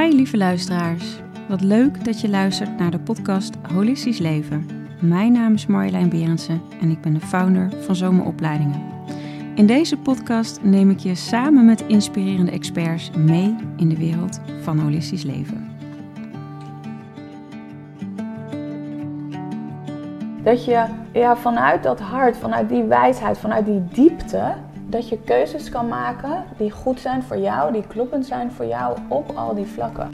[0.00, 1.20] Hi lieve luisteraars.
[1.48, 4.66] Wat leuk dat je luistert naar de podcast Holistisch Leven.
[5.00, 8.82] Mijn naam is Marjolein Berendsen en ik ben de founder van Zomeropleidingen.
[9.54, 14.78] In deze podcast neem ik je samen met inspirerende experts mee in de wereld van
[14.78, 15.70] holistisch leven.
[20.42, 24.54] Dat je ja, vanuit dat hart, vanuit die wijsheid, vanuit die diepte,
[24.94, 28.98] dat je keuzes kan maken die goed zijn voor jou, die kloppend zijn voor jou
[29.08, 30.10] op al die vlakken.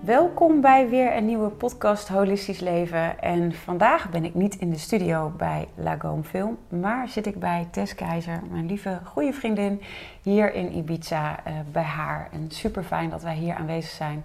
[0.00, 3.20] Welkom bij weer een nieuwe podcast Holistisch Leven.
[3.20, 7.68] En vandaag ben ik niet in de studio bij Lagome Film, maar zit ik bij
[7.70, 9.82] Tess Keizer, mijn lieve goede vriendin,
[10.22, 12.28] hier in Ibiza uh, bij haar.
[12.32, 14.24] En super fijn dat wij hier aanwezig zijn.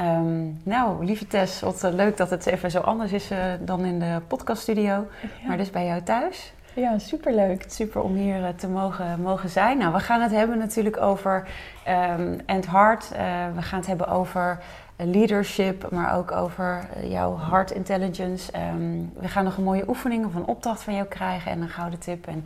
[0.00, 3.84] Um, nou, lieve Tess, wat uh, leuk dat het even zo anders is uh, dan
[3.84, 4.92] in de podcaststudio.
[4.92, 5.06] Ja.
[5.46, 6.52] Maar dus bij jou thuis.
[6.74, 7.64] Ja, superleuk.
[7.68, 9.78] Super om hier uh, te mogen, mogen zijn.
[9.78, 11.48] Nou, we gaan het hebben natuurlijk over
[11.88, 13.08] um, End Heart.
[13.54, 14.58] we gaan het hebben over
[14.96, 18.52] leadership, maar ook over jouw heart intelligence.
[18.74, 21.68] Um, we gaan nog een mooie oefening of een opdracht van jou krijgen en een
[21.68, 22.26] gouden tip.
[22.26, 22.44] En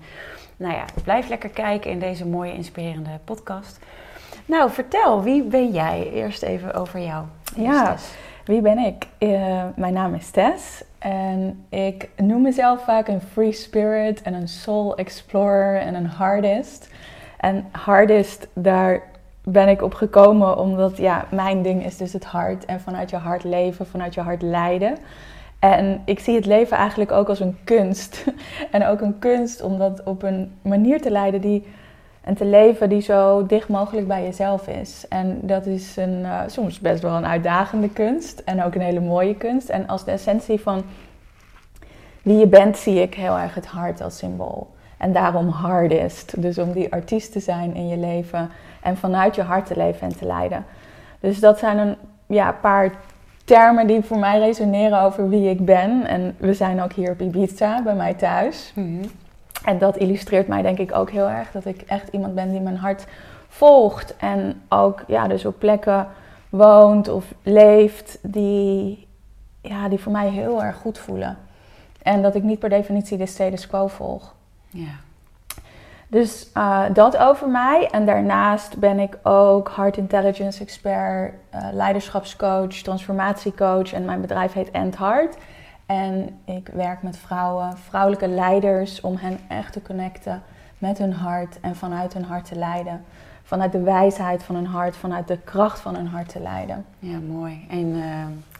[0.57, 3.79] nou ja, blijf lekker kijken in deze mooie, inspirerende podcast.
[4.51, 6.11] Nou, vertel, wie ben jij?
[6.13, 7.25] Eerst even over jou.
[7.57, 7.97] Ja,
[8.45, 9.07] wie ben ik?
[9.19, 14.49] Uh, mijn naam is Tess en ik noem mezelf vaak een free spirit en een
[14.49, 16.91] soul explorer en een hardest.
[17.39, 19.03] En hardest, daar
[19.45, 23.17] ben ik op gekomen omdat ja, mijn ding is dus het hart en vanuit je
[23.17, 24.97] hart leven, vanuit je hart leiden.
[25.59, 28.25] En ik zie het leven eigenlijk ook als een kunst.
[28.71, 31.65] en ook een kunst om dat op een manier te leiden die
[32.21, 35.09] en te leven die zo dicht mogelijk bij jezelf is.
[35.09, 38.39] En dat is een, uh, soms best wel een uitdagende kunst.
[38.45, 39.69] En ook een hele mooie kunst.
[39.69, 40.83] En als de essentie van
[42.23, 44.75] wie je bent, zie ik heel erg het hart als symbool.
[44.97, 46.43] En daarom hardest.
[46.43, 48.51] Dus om die artiest te zijn in je leven.
[48.83, 50.65] En vanuit je hart te leven en te leiden.
[51.21, 52.93] Dus dat zijn een ja, paar
[53.45, 56.07] termen die voor mij resoneren over wie ik ben.
[56.07, 58.73] En we zijn ook hier op Ibiza, bij mij thuis.
[58.75, 59.01] Mm
[59.65, 61.51] en dat illustreert mij denk ik ook heel erg.
[61.51, 63.07] Dat ik echt iemand ben die mijn hart
[63.49, 64.17] volgt.
[64.17, 66.09] En ook ja, dus op plekken
[66.49, 69.07] woont of leeft die,
[69.61, 71.39] ja, die voor mij heel erg goed voelen.
[72.03, 74.35] En dat ik niet per definitie de status quo volg.
[74.69, 74.91] Ja.
[76.09, 77.89] Dus uh, dat over mij.
[77.91, 83.93] En daarnaast ben ik ook Heart Intelligence Expert, uh, leiderschapscoach, transformatiecoach.
[83.93, 85.37] En mijn bedrijf heet End Heart.
[85.91, 90.43] En ik werk met vrouwen, vrouwelijke leiders, om hen echt te connecten
[90.79, 93.05] met hun hart en vanuit hun hart te leiden.
[93.43, 96.85] Vanuit de wijsheid van hun hart, vanuit de kracht van hun hart te leiden.
[96.99, 97.67] Ja, mooi.
[97.71, 98.05] En, uh,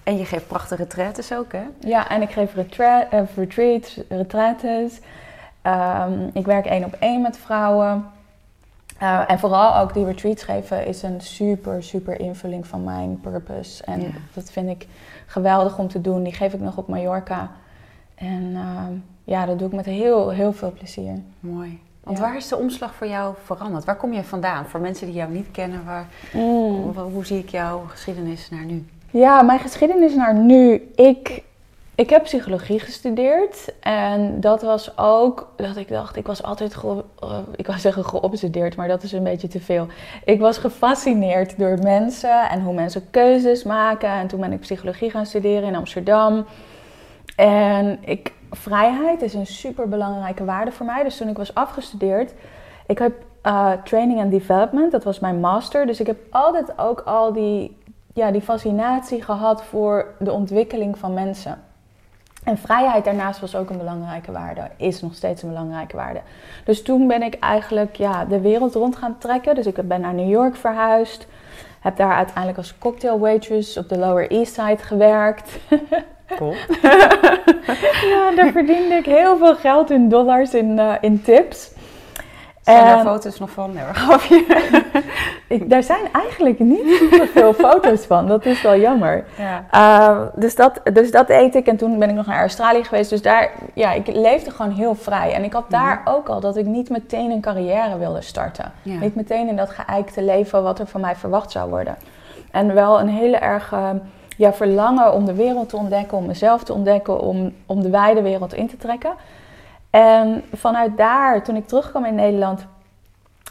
[0.03, 1.63] en je geeft prachtige retreats ook, hè?
[1.79, 5.01] Ja, en ik geef retra uh, retreats, retreats.
[5.63, 8.07] Um, ik werk één op één met vrouwen.
[9.03, 13.85] Uh, en vooral ook die retreats geven is een super, super invulling van mijn purpose.
[13.85, 14.09] En ja.
[14.35, 14.87] dat vind ik
[15.31, 16.23] geweldig om te doen.
[16.23, 17.51] Die geef ik nog op Mallorca.
[18.15, 18.83] En uh,
[19.25, 21.13] ja, dat doe ik met heel, heel veel plezier.
[21.41, 21.81] Mooi.
[22.05, 22.25] Want ja.
[22.25, 23.85] waar is de omslag voor jou veranderd?
[23.85, 24.67] Waar kom je vandaan?
[24.67, 26.41] Voor mensen die jou niet kennen, waar, mm.
[26.41, 28.87] hoe, hoe zie ik jouw geschiedenis naar nu?
[29.11, 30.91] Ja, mijn geschiedenis naar nu.
[30.95, 31.43] Ik
[32.01, 37.05] ik heb psychologie gestudeerd en dat was ook dat ik dacht, ik was altijd, ge,
[37.25, 39.87] uh, ik wou zeggen geobsedeerd, maar dat is een beetje te veel.
[40.25, 44.09] Ik was gefascineerd door mensen en hoe mensen keuzes maken.
[44.09, 46.47] En toen ben ik psychologie gaan studeren in Amsterdam.
[47.37, 51.03] En ik, vrijheid is een super belangrijke waarde voor mij.
[51.03, 52.33] Dus toen ik was afgestudeerd,
[52.87, 53.13] ik heb
[53.47, 55.87] uh, training and development, dat was mijn master.
[55.87, 57.77] Dus ik heb altijd ook al die,
[58.15, 61.69] ja, die fascinatie gehad voor de ontwikkeling van mensen.
[62.45, 66.21] En vrijheid daarnaast was ook een belangrijke waarde, is nog steeds een belangrijke waarde.
[66.65, 69.55] Dus toen ben ik eigenlijk ja, de wereld rond gaan trekken.
[69.55, 71.27] Dus ik ben naar New York verhuisd.
[71.81, 75.59] Heb daar uiteindelijk als cocktail waitress op de Lower East Side gewerkt.
[76.37, 76.55] Cool.
[78.13, 81.71] ja, daar verdiende ik heel veel geld in dollars in, uh, in tips.
[82.61, 83.73] Zijn er foto's nog van?
[83.73, 83.85] Nee,
[85.59, 87.03] ik, daar zijn eigenlijk niet
[87.33, 88.27] veel foto's van.
[88.27, 89.25] Dat is wel jammer.
[89.39, 89.65] Ja.
[89.75, 91.67] Uh, dus, dat, dus dat eet ik.
[91.67, 93.11] En toen ben ik nog naar Australië geweest.
[93.11, 95.33] Dus daar, ja, ik leefde gewoon heel vrij.
[95.33, 98.73] En ik had daar ook al dat ik niet meteen een carrière wilde starten.
[98.83, 98.99] Ja.
[98.99, 101.97] Niet meteen in dat geëikte leven wat er van mij verwacht zou worden.
[102.51, 103.91] En wel een hele erg uh,
[104.37, 108.23] ja, verlangen om de wereld te ontdekken, om mezelf te ontdekken, om, om de wijde
[108.23, 109.13] wereld in te trekken.
[109.91, 112.67] En vanuit daar, toen ik terugkwam in Nederland,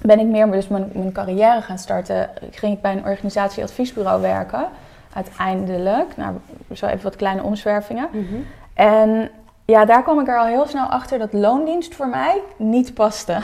[0.02, 2.30] ben ik meer dus mijn, mijn carrière gaan starten.
[2.52, 4.66] Ging ik bij een organisatie adviesbureau werken.
[5.14, 6.36] Uiteindelijk, nou,
[6.74, 8.08] zo even wat kleine omzwervingen.
[8.12, 8.46] Mm -hmm.
[8.74, 9.30] En
[9.66, 13.38] ja, daar kwam ik er al heel snel achter dat loondienst voor mij niet paste.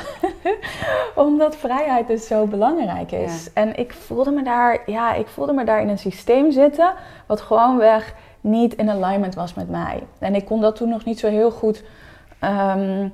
[1.16, 3.54] Omdat vrijheid dus zo belangrijk is.
[3.54, 6.94] En ik voelde, me daar, ja, ik voelde me daar in een systeem zitten
[7.26, 10.04] wat gewoonweg niet in alignment was met mij.
[10.20, 11.84] En ik kon dat toen nog niet zo heel goed
[12.40, 13.12] um,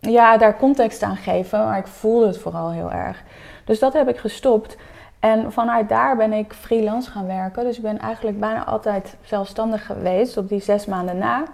[0.00, 3.22] ja, daar context aan geven, maar ik voelde het vooral heel erg.
[3.64, 4.76] Dus dat heb ik gestopt.
[5.20, 7.64] En vanuit daar ben ik freelance gaan werken.
[7.64, 11.44] Dus ik ben eigenlijk bijna altijd zelfstandig geweest op die zes maanden na.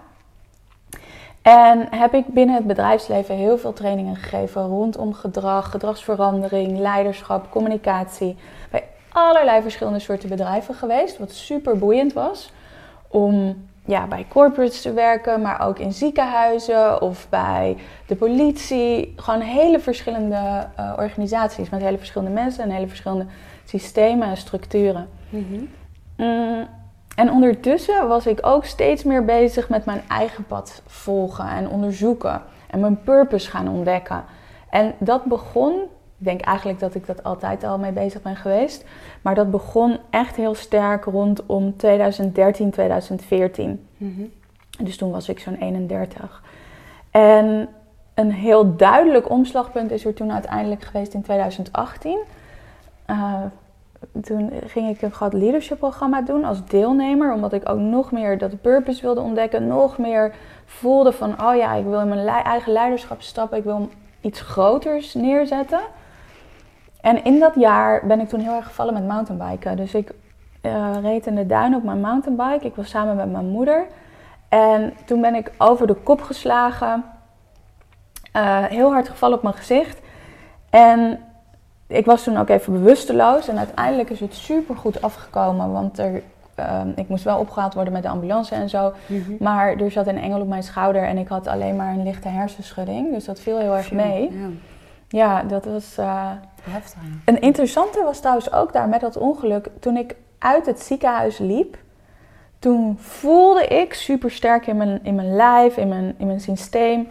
[1.43, 8.37] En heb ik binnen het bedrijfsleven heel veel trainingen gegeven rondom gedrag, gedragsverandering, leiderschap, communicatie.
[8.71, 12.53] Bij allerlei verschillende soorten bedrijven geweest, wat super boeiend was.
[13.09, 19.13] Om ja, bij corporates te werken, maar ook in ziekenhuizen of bij de politie.
[19.17, 23.27] Gewoon hele verschillende uh, organisaties met hele verschillende mensen en hele verschillende
[23.65, 25.09] systemen en structuren.
[25.29, 25.65] Mhm.
[26.17, 26.67] Mm,
[27.17, 32.43] en ondertussen was ik ook steeds meer bezig met mijn eigen pad volgen en onderzoeken
[32.71, 34.25] en mijn purpose gaan ontdekken.
[34.71, 35.73] En dat begon,
[36.19, 38.85] ik denk eigenlijk dat ik dat altijd al mee bezig ben geweest,
[39.23, 43.87] maar dat begon echt heel sterk rondom 2013, 2014.
[43.97, 44.23] Mhm.
[44.79, 46.43] Dus toen was ik zo'n 31.
[47.11, 47.69] En
[48.15, 52.19] een heel duidelijk omslagpunt is er toen uiteindelijk geweest in 2018
[54.23, 57.33] toen ging ik een groot leadership programma doen als deelnemer.
[57.33, 59.67] Omdat ik ook nog meer dat purpose wilde ontdekken.
[59.67, 60.35] Nog meer
[60.65, 63.59] voelde van, oh ja, ik wil in mijn eigen leiderschap stappen.
[63.59, 63.89] Ik wil
[64.21, 65.81] iets groters neerzetten.
[67.03, 69.77] En in dat jaar ben ik toen heel erg gevallen met mountainbiken.
[69.77, 70.13] Dus ik
[70.63, 72.67] uh, reed in de duin op mijn mountainbike.
[72.67, 73.87] Ik was samen met mijn moeder.
[74.49, 77.05] En toen ben ik over de kop geslagen.
[78.37, 80.01] Uh, heel hard gevallen op mijn gezicht.
[80.71, 81.19] En
[81.87, 86.23] ik was toen ook even bewusteloos en uiteindelijk is het super goed afgekomen, want er,
[86.55, 88.93] ehm, ik moest wel opgehaald worden met de ambulance en zo.
[89.07, 89.33] Mhm.
[89.39, 92.29] Maar er zat een engel op mijn schouder en ik had alleen maar een lichte
[92.29, 94.23] hersenschudding, dus dat viel heel erg mee.
[94.23, 94.49] Ja,
[95.11, 95.97] ja dat was.
[95.99, 96.31] Uh,
[96.63, 97.03] Heftig.
[97.25, 101.77] Een interessante was trouwens ook daar met dat ongeluk, toen ik uit het ziekenhuis liep.
[102.59, 107.09] Toen voelde ik super sterk in mijn, in mijn lijf, in mijn, in mijn systeem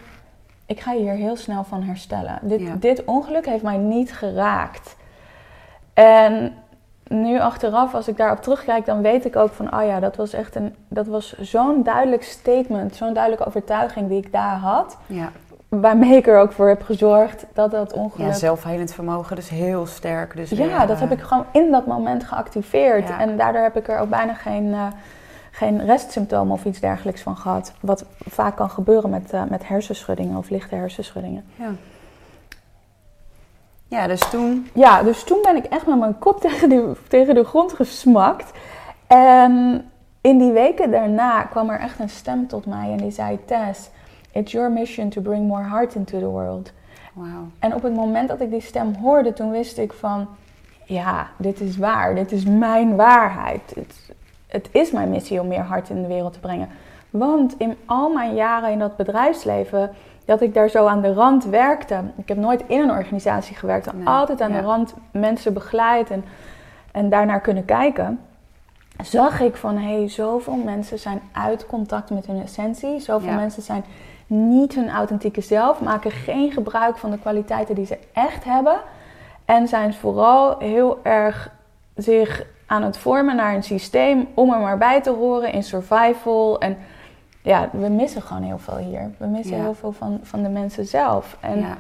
[0.70, 2.40] ik ga hier heel snel van herstellen.
[2.42, 4.96] Dit, dit ongeluk heeft mij niet geraakt.
[5.94, 6.54] En
[7.08, 10.34] nu achteraf, als ik daarop terugkijk, dan weet ik ook van, oh ja, dat was
[10.34, 14.98] echt een, dat was zo'n duidelijk statement, zo'n duidelijke overtuiging die ik daar had.
[15.08, 15.32] Ja.
[15.70, 18.28] Waarmee ik er ook voor heb gezorgd dat dat ongeluk...
[18.28, 20.36] Ja, zelfhelend vermogen, dus heel sterk.
[20.36, 23.10] Dus ja, dat heb ik gewoon in dat moment geactiveerd.
[23.10, 24.66] En daardoor heb ik er ook bijna geen...
[24.66, 24.88] Uh,
[25.52, 27.74] geen restsymptomen of iets dergelijks van gehad.
[27.80, 31.46] Wat vaak kan gebeuren met, uh, met hersenschuddingen of lichte hersenschuddingen.
[31.56, 31.72] Ja.
[33.88, 34.70] Ja, dus toen...
[34.74, 38.52] Ja, dus toen ben ik echt met mijn kop tegen de, tegen de grond gesmakt.
[39.08, 39.86] En
[40.22, 43.40] in die weken daarna kwam er echt een stem tot mij en die zei...
[43.46, 43.90] Tess,
[44.32, 46.72] it's your mission to bring more heart into the world.
[47.14, 47.28] Wow.
[47.60, 50.28] En op het moment dat ik die stem hoorde, toen wist ik van...
[50.86, 52.16] Ja, dit is waar.
[52.16, 53.74] Dit is mijn waarheid
[54.50, 56.70] het is mijn missie om meer hart in de wereld te brengen.
[57.10, 59.92] Want in al mijn jaren in dat bedrijfsleven,
[60.26, 62.02] dat ik daar zo aan de rand werkte.
[62.18, 66.24] Ik heb nooit in een organisatie gewerkt, nee, altijd aan de rand mensen begeleid en,
[66.92, 68.20] en daarnaar kunnen kijken.
[69.04, 73.00] Zag ik van hé, hey, zoveel mensen zijn uit contact met hun essentie.
[73.00, 73.84] Zoveel mensen zijn
[74.30, 78.80] niet hun authentieke zelf, maken geen gebruik van de kwaliteiten die ze echt hebben.
[79.46, 81.52] En zijn vooral heel erg
[81.96, 86.60] zich aan het vormen naar een systeem om er maar bij te horen in survival.
[86.60, 86.78] En
[87.42, 89.12] ja, we missen gewoon heel veel hier.
[89.18, 91.38] We missen heel veel van, van de mensen zelf.
[91.40, 91.78] En ja.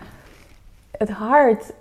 [0.91, 1.73] het hart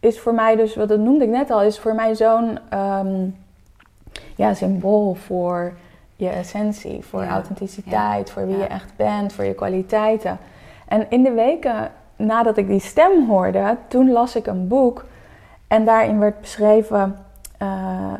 [0.00, 3.28] is voor mij dus, wat dat noemde ik net al, is voor mij zo'n ehm,
[4.36, 5.72] ja, symbool voor
[6.24, 10.38] je essentie, voor authenticiteit, voor wie je echt bent, voor je kwaliteiten.
[10.88, 15.04] En in de weken nadat ik die stem hoorde, toen las ik een boek
[15.68, 17.16] en daarin werd beschreven
[17.62, 18.12] uh,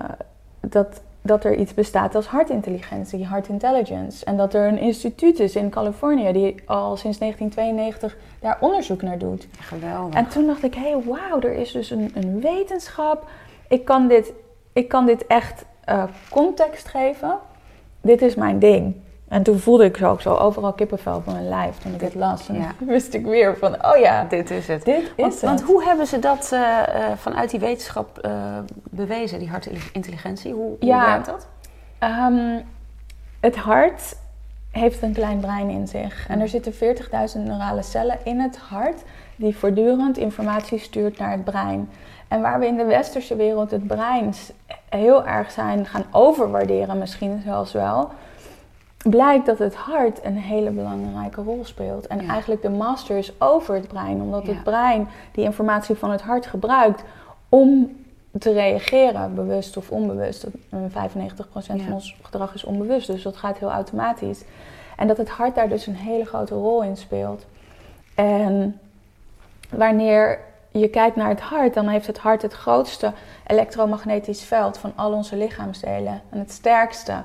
[0.61, 4.25] dat, dat er iets bestaat als hartintelligentie, heart intelligence.
[4.25, 9.19] En dat er een instituut is in Californië die al sinds 1992 daar onderzoek naar
[9.19, 9.49] doet.
[9.59, 10.15] Geweldig.
[10.15, 13.29] En toen dacht ik, hé, hey, wauw, er is dus een, een wetenschap.
[13.69, 14.33] Ik kan dit,
[14.73, 17.39] ik kan dit echt uh, context geven.
[18.01, 18.95] Dit is mijn ding.
[19.29, 22.49] En toen voelde ik ook zo overal kippenvel op mijn lijf toen ik het las.
[22.49, 22.73] En ja.
[22.87, 24.85] wist ik weer van, oh ja, dit is het.
[24.85, 25.43] Dit is want, het.
[25.43, 26.79] Want hoe hebben ze dat uh,
[27.17, 28.33] vanuit die wetenschap uh,
[28.91, 30.53] bewezen, die hartintelligentie?
[30.53, 31.47] Hoe, hoe werkt dat?
[32.03, 32.63] Um,
[33.41, 34.17] het hart
[34.71, 36.29] heeft een klein brein in zich.
[36.29, 36.79] En er zitten 40.000
[37.35, 39.03] neurale cellen in het hart
[39.37, 41.89] die voortdurend informatie stuurt naar het brein.
[42.31, 44.35] En waar we in de westerse wereld het brein
[44.89, 48.11] heel erg zijn gaan overwaarderen, misschien zelfs wel
[49.03, 52.07] blijkt dat het hart een hele belangrijke rol speelt.
[52.07, 56.21] En eigenlijk de master is over het brein, omdat het brein die informatie van het
[56.23, 57.03] hart gebruikt
[57.49, 57.97] om
[58.39, 60.47] te reageren, bewust of onbewust.
[60.47, 60.51] 95%
[61.53, 64.45] van ons gedrag is onbewust, dus dat gaat heel automatisch.
[64.97, 67.47] En dat het hart daar dus een hele grote rol in speelt.
[68.15, 68.81] En
[69.71, 70.39] wanneer
[70.71, 73.13] je kijkt naar het hart, dan heeft het hart het grootste
[73.47, 77.23] elektromagnetisch veld van al onze lichaamsdelen en het sterkste.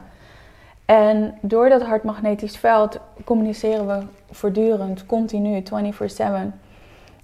[0.85, 6.59] En door dat hartmagnetisch veld communiceren we voortdurend, continu, 24/7.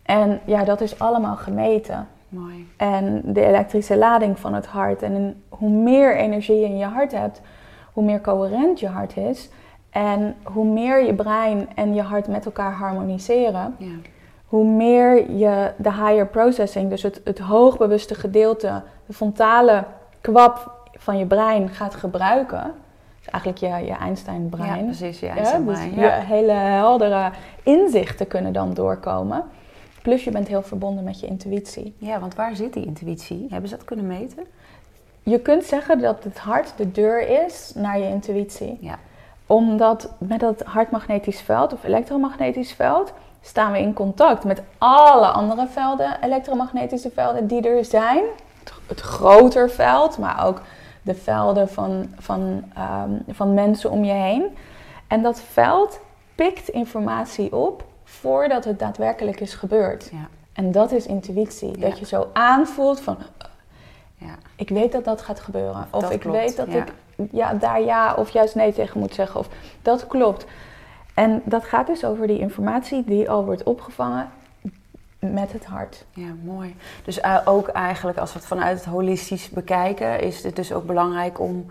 [0.03, 2.07] En ja, dat is allemaal gemeten.
[2.29, 2.67] Mooi.
[2.77, 5.01] En de elektrische lading van het hart.
[5.01, 7.41] En hoe meer energie je in je hart hebt,
[7.93, 9.49] hoe meer coherent je hart is.
[9.89, 13.87] En hoe meer je brein en je hart met elkaar harmoniseren, ja.
[14.51, 19.83] Hoe meer je de higher processing, dus het, het hoogbewuste gedeelte, de frontale
[20.21, 22.73] kwap van je brein gaat gebruiken.
[23.17, 24.79] Dus eigenlijk je, je Einstein-brein.
[24.79, 25.89] Ja, precies, je Einstein-brein.
[25.89, 27.31] Dus je hele heldere
[27.63, 29.43] inzichten kunnen dan doorkomen.
[30.01, 31.95] Plus je bent heel verbonden met je intuïtie.
[31.97, 33.47] Ja, want waar zit die intuïtie?
[33.49, 34.43] Hebben ze dat kunnen meten?
[35.23, 38.77] Je kunt zeggen dat het hart de deur is naar je intuïtie.
[38.81, 38.99] Ja.
[39.45, 45.67] Omdat met dat hartmagnetisch veld of elektromagnetisch veld staan we in contact met alle andere
[45.67, 48.23] velden, elektromagnetische velden die er zijn.
[48.87, 50.61] Het groter veld, maar ook
[51.01, 54.57] de velden van, van, um, van mensen om je heen.
[55.07, 55.99] En dat veld
[56.35, 60.09] pikt informatie op voordat het daadwerkelijk is gebeurd.
[60.11, 60.27] Ja.
[60.53, 61.77] En dat is intuïtie.
[61.77, 63.17] Dat je zo aanvoelt van,
[64.15, 64.35] ja.
[64.55, 65.87] ik weet dat dat gaat gebeuren.
[65.91, 66.93] Of, ik weet dat ik
[67.31, 69.39] ja, daar ja of juist nee tegen moet zeggen.
[69.39, 69.47] Of
[69.81, 70.45] dat klopt.
[71.21, 74.29] En dat gaat dus over die informatie die al wordt opgevangen
[75.19, 76.05] met het hart.
[76.13, 76.75] Ja, mooi.
[77.03, 80.85] Dus uh, ook eigenlijk als we het vanuit het holistisch bekijken, is het dus ook
[80.85, 81.65] belangrijk om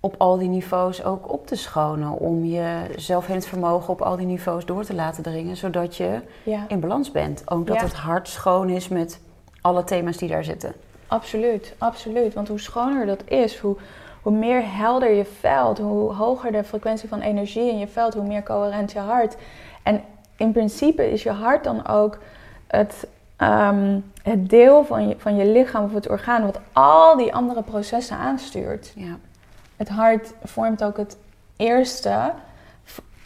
[0.00, 2.12] op al die niveaus ook op te schonen.
[2.12, 6.20] Om je zelfhelend vermogen op al die niveaus door te laten dringen, zodat je
[6.68, 7.42] in balans bent.
[7.50, 9.20] Ook dat het hart schoon is met
[9.60, 10.72] alle thema's die daar zitten.
[11.06, 12.34] Absoluut, absoluut.
[12.34, 13.76] Want hoe schoner dat is, hoe,
[14.22, 18.26] hoe meer helder je veld, hoe hoger de frequentie van energie in je veld, hoe
[18.26, 19.36] meer coherent je hart.
[19.82, 20.00] En
[20.36, 22.18] in principe is je hart dan ook
[22.66, 27.34] het, ehm, het deel van je, van je lichaam of het orgaan wat al die
[27.34, 28.92] andere processen aanstuurt.
[28.96, 29.18] Ja
[29.82, 31.16] het hart vormt ook het
[31.56, 32.32] eerste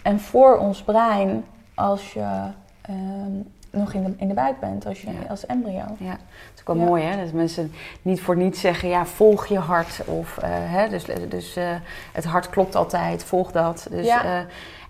[0.03, 2.51] en voor ons brein als je
[2.81, 3.33] ehm,
[3.71, 5.85] nog in de, in de buik bent, als je als embryo.
[5.99, 9.47] Ja, dat is ook wel mooi hè, dat mensen niet voor niets zeggen, ja, volg
[9.47, 10.03] je hart.
[10.07, 11.65] Of, uh, hè, dus dus uh,
[12.13, 13.87] het hart klopt altijd, volg dat.
[13.91, 14.25] Dus, ja.
[14.25, 14.39] Uh,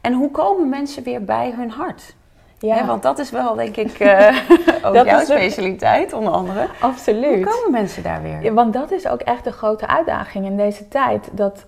[0.01, 2.15] en hoe komen mensen weer bij hun hart?
[2.59, 2.87] Ja.
[2.87, 3.91] want dat is wel, denk ik,
[4.85, 6.69] ook dat jouw specialiteit, onder andere.
[6.81, 7.45] Absoluut.
[7.45, 8.55] Hoe komen mensen daar weer?
[8.55, 11.29] Want dat is ook echt de grote uitdaging in deze tijd.
[11.33, 11.67] Dat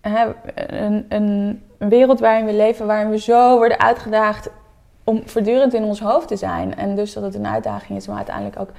[0.00, 4.50] hè, een, een, wereld waarin we leven, waarin we zo worden uitgedaagd
[5.08, 6.76] om voortdurend in ons hoofd te zijn.
[6.76, 8.70] En dus dat het een uitdaging is om uiteindelijk ook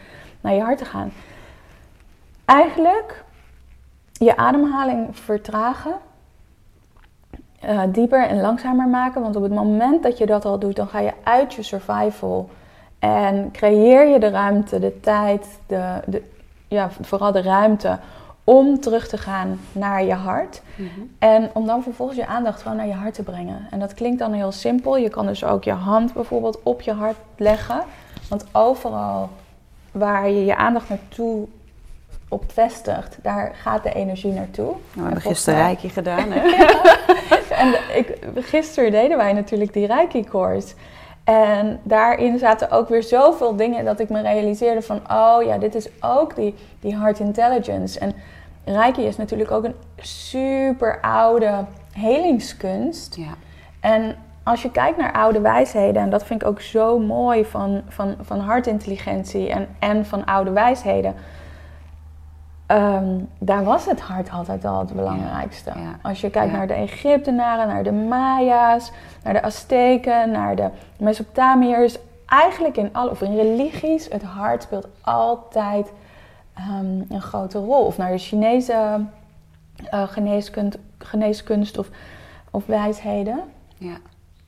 [0.42, 1.12] naar je hart te gaan.
[2.46, 3.24] Eigenlijk
[4.12, 5.94] je ademhaling vertragen
[7.66, 9.22] uh, dieper en langzamer maken.
[9.22, 12.50] Want op het moment dat je dat al doet, dan ga je uit je survival.
[13.00, 16.24] En creëer je de ruimte, de tijd, de, de,
[16.68, 18.00] ja, vooral de ruimte
[18.50, 20.62] om terug te gaan naar je hart.
[20.76, 20.90] Mhm.
[21.20, 23.68] En om dan vervolgens je aandacht gewoon naar je hart te brengen.
[23.72, 24.98] En dat klinkt dan heel simpel.
[24.98, 27.84] Je kan dus ook je hand bijvoorbeeld op je hart leggen.
[28.30, 29.30] Want overal
[29.92, 31.48] waar je je aandacht naartoe
[32.30, 34.74] op vestigt, daar gaat de energie naartoe.
[34.94, 36.66] we hebben gisteren Reiki gedaan, hè?
[37.64, 40.74] en ik, gisteren deden wij natuurlijk die Reiki-course.
[41.24, 45.02] En daarin zaten ook weer zoveel dingen dat ik me realiseerde van...
[45.12, 48.00] oh ja, dit is ook die, die heart intelligence.
[48.00, 48.14] En
[48.72, 53.16] Reiki is natuurlijk ook een super oude helingskunst.
[53.16, 53.34] Ja.
[53.80, 56.02] En als je kijkt naar oude wijsheden...
[56.02, 60.52] en dat vind ik ook zo mooi van, van, van hartintelligentie en, en van oude
[60.52, 61.16] wijsheden...
[62.72, 65.72] Um, daar was het hart altijd al het belangrijkste.
[66.02, 68.92] Als je kijkt naar de Egyptenaren, naar de Maya's,
[69.24, 74.88] naar de Azteken, naar de Mesopotamiërs, eigenlijk in alle, of in religies, het hart speelt
[75.02, 75.92] altijd
[76.80, 77.86] um, een grote rol.
[77.86, 79.06] Of naar de Chinese
[79.94, 81.90] uh, geneeskunst, geneeskunst of,
[82.52, 83.44] of wijsheden.
[83.78, 83.98] Ja.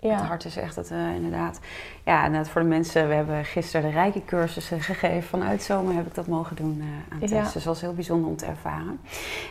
[0.01, 0.15] Ja.
[0.15, 1.59] Het hart is echt het, uh, inderdaad.
[2.05, 5.23] Ja, en voor de mensen, we hebben gisteren de rijke cursussen gegeven.
[5.23, 7.19] Vanuit zomer heb ik dat mogen doen uh, aan.
[7.27, 7.43] Ja.
[7.43, 8.99] Dus dat was heel bijzonder om te ervaren.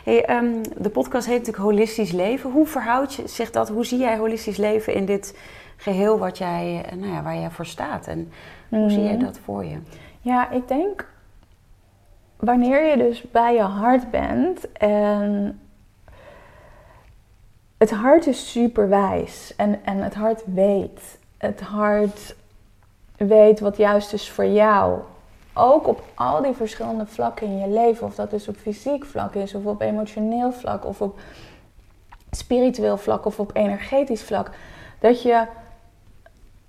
[0.03, 2.51] Hey, um, de podcast heet natuurlijk Holistisch Leven.
[2.51, 3.69] Hoe verhoudt je zich dat?
[3.69, 5.37] Hoe zie jij holistisch leven in dit
[5.75, 8.07] geheel wat jij, nou ja, waar jij voor staat?
[8.07, 8.31] En
[8.69, 8.89] hoe mm.
[8.89, 9.23] zie jij mhm.
[9.23, 9.77] dat voor je?
[10.21, 11.07] Ja, ik denk
[12.41, 15.59] wanneer je dus bij je hart bent en
[17.77, 21.19] het hart is super wijs en, en het hart weet.
[21.37, 22.35] Het hart
[23.17, 24.99] weet wat juist is voor jou.
[25.53, 28.07] Ook op al die verschillende vlakken in je leven.
[28.07, 31.19] Of dat dus op fysiek vlak is, of op emotioneel vlak, of op
[32.31, 34.51] spiritueel vlak, of op energetisch vlak.
[34.99, 35.45] Dat je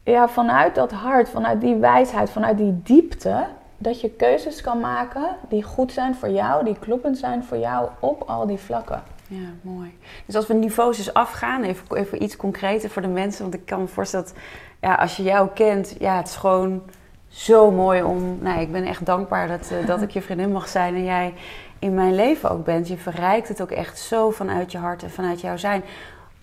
[0.05, 3.47] ja, vanuit dat hart, vanuit die wijsheid, vanuit die diepte,
[3.83, 7.89] dat je keuzes kan maken die goed zijn voor jou, die kloppend zijn voor jou
[8.01, 9.03] op al die vlakken.
[9.27, 9.99] Ja, mooi.
[10.27, 13.43] Dus als we niveaus eens afgaan, even, even iets concreter voor de mensen.
[13.43, 14.35] Want ik kan me voorstellen dat
[14.81, 16.83] ja, als je jou kent, ja, het is gewoon
[17.29, 18.39] zo mooi om.
[18.41, 21.35] Nou, ik ben echt dankbaar dat, uh, dat ik je vriendin mag zijn en jij
[21.79, 22.89] in mijn leven ook bent.
[22.89, 25.83] Je verrijkt het ook echt zo vanuit je hart en vanuit jouw zijn.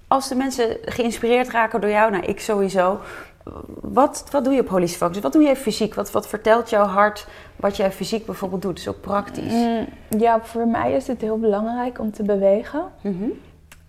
[0.07, 2.99] Als de mensen geïnspireerd raken door jou, nou, ik sowieso.
[3.81, 5.19] Wat, wat doe je op Holistic Focus?
[5.19, 5.93] Wat doe je fysiek?
[5.93, 8.75] Wat, wat vertelt jouw hart wat jij fysiek bijvoorbeeld doet?
[8.75, 9.53] Dus ook praktisch.
[9.53, 9.87] Mm,
[10.19, 12.83] ja, voor mij is het heel belangrijk om te bewegen.
[13.01, 13.33] Mm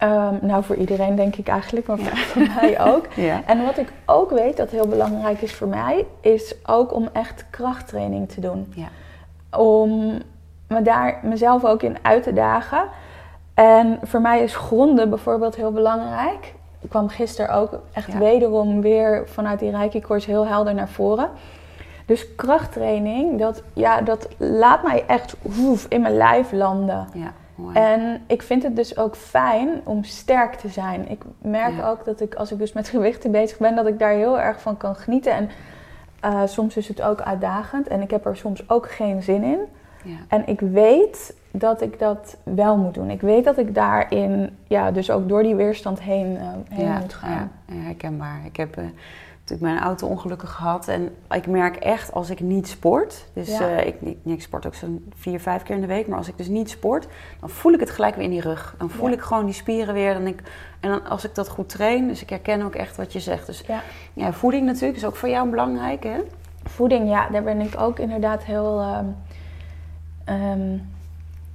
[0.02, 3.06] Um, nou, voor iedereen denk ik eigenlijk, maar voor mij ook.
[3.16, 3.42] Ja.
[3.46, 7.46] En wat ik ook weet dat heel belangrijk is voor mij, is ook om echt
[7.50, 8.72] krachttraining te doen.
[8.74, 8.88] Ja.
[9.58, 10.22] Om
[10.66, 12.88] me daar mezelf ook in uit te dagen.
[13.54, 16.54] En voor mij is gronden bijvoorbeeld heel belangrijk.
[16.80, 21.30] Ik kwam gisteren ook echt wederom weer vanuit die Reiki-course heel helder naar voren.
[22.06, 25.36] Dus krachttraining, dat, ja, dat laat mij echt
[25.88, 27.08] in mijn lijf landen.
[27.12, 27.32] Ja.
[27.72, 31.10] En ik vind het dus ook fijn om sterk te zijn.
[31.10, 34.12] Ik merk ook dat ik, als ik dus met gewichten bezig ben, dat ik daar
[34.12, 35.32] heel erg van kan genieten.
[35.32, 35.50] En
[36.24, 39.58] uh, soms is het ook uitdagend en ik heb er soms ook geen zin in.
[40.04, 40.16] Ja.
[40.28, 43.10] En ik weet dat ik dat wel moet doen.
[43.10, 47.14] Ik weet dat ik daarin, ja, dus ook door die weerstand heen, uh, heen moet
[47.14, 47.50] gaan.
[47.66, 48.40] Ja, herkenbaar.
[48.44, 48.78] Ik heb.
[48.78, 48.84] Uh,
[49.50, 50.88] ik mijn auto ongelukkig gehad.
[50.88, 53.26] En ik merk echt als ik niet sport.
[53.32, 56.06] Dus uh, ik, ik, ik, sport ook zo'n vier, vijf keer in de week.
[56.06, 57.06] Maar als ik dus niet sport,
[57.40, 58.74] dan voel ik het gelijk weer in die rug.
[58.78, 60.14] Dan voel ik gewoon die spieren weer.
[60.14, 60.42] Dan ik,
[60.80, 63.46] en dan, als ik dat goed train, dus ik herken ook echt wat je zegt.
[63.46, 63.64] Dus
[64.12, 66.18] ja, voeding natuurlijk is ook voor jou belangrijk, hè?
[66.64, 69.16] Voeding, ja, daar ben ik ook inderdaad heel um,
[70.34, 70.88] um,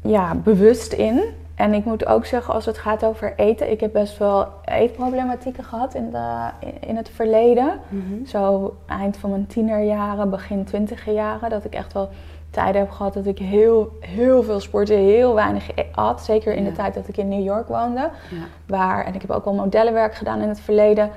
[0.06, 1.24] ja, bewust in.
[1.56, 5.64] En ik moet ook zeggen, als het gaat over eten, ik heb best wel eetproblematieken
[5.64, 7.80] gehad in, de, in het verleden.
[7.90, 8.26] Mhm.
[8.26, 12.10] Zo eind van mijn tienerjaren, begin twintiger jaren, dat ik echt wel
[12.50, 16.22] tijden heb gehad dat ik heel, heel veel sportte, heel weinig at.
[16.22, 18.10] Zeker in de tijd dat ik in New York woonde.
[18.30, 18.46] Ja.
[18.68, 21.10] Waar, en ik heb ook wel modellenwerk gedaan in het verleden.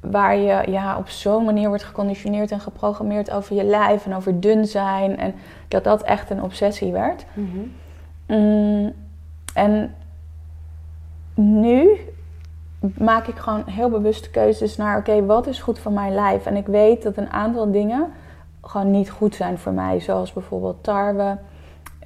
[0.00, 4.40] Waar je ja, op zo'n manier wordt geconditioneerd en geprogrammeerd over je lijf en over
[4.40, 5.18] dun zijn.
[5.18, 5.34] En
[5.68, 7.24] dat dat echt een obsessie werd.
[7.34, 7.72] Mm
[9.54, 9.94] en
[11.34, 11.98] nu
[12.98, 16.46] maak ik gewoon heel bewuste keuzes naar: oké, wat is goed voor mijn lijf?
[16.46, 18.06] En ik weet dat een aantal dingen
[18.62, 21.36] gewoon niet goed zijn voor mij, zoals bijvoorbeeld tarwe,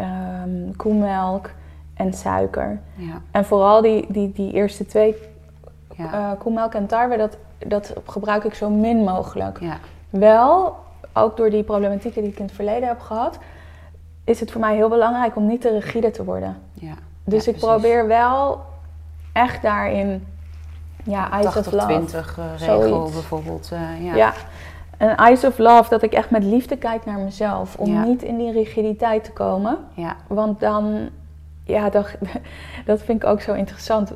[0.00, 1.50] um, koemelk
[1.94, 2.80] en suiker.
[2.94, 3.20] Ja.
[3.30, 5.16] En vooral die, die, die eerste twee,
[5.96, 6.04] ja.
[6.04, 9.60] uh, koemelk en tarwe, dat, dat gebruik ik zo min mogelijk.
[9.60, 9.76] Ja.
[10.10, 10.76] Wel,
[11.12, 13.38] ook door die problematieken die ik in het verleden heb gehad,
[14.24, 16.56] is het voor mij heel belangrijk om niet te rigide te worden.
[16.72, 16.94] Ja.
[17.24, 18.60] Dus ik probeer wel
[19.32, 20.26] echt daarin,
[21.04, 21.86] ja, Eyes of Love.
[21.86, 23.70] 20 uh, regel bijvoorbeeld.
[23.72, 24.14] Uh, ja.
[24.14, 24.32] ja,
[24.98, 27.76] een Eyes of Love, dat ik echt met liefde kijk naar mezelf.
[27.76, 29.78] Om niet in die rigiditeit te komen.
[29.94, 30.16] Ja.
[30.26, 31.08] Want dan,
[31.64, 32.06] ja, dat,
[32.86, 34.12] dat vind ik ook zo interessant.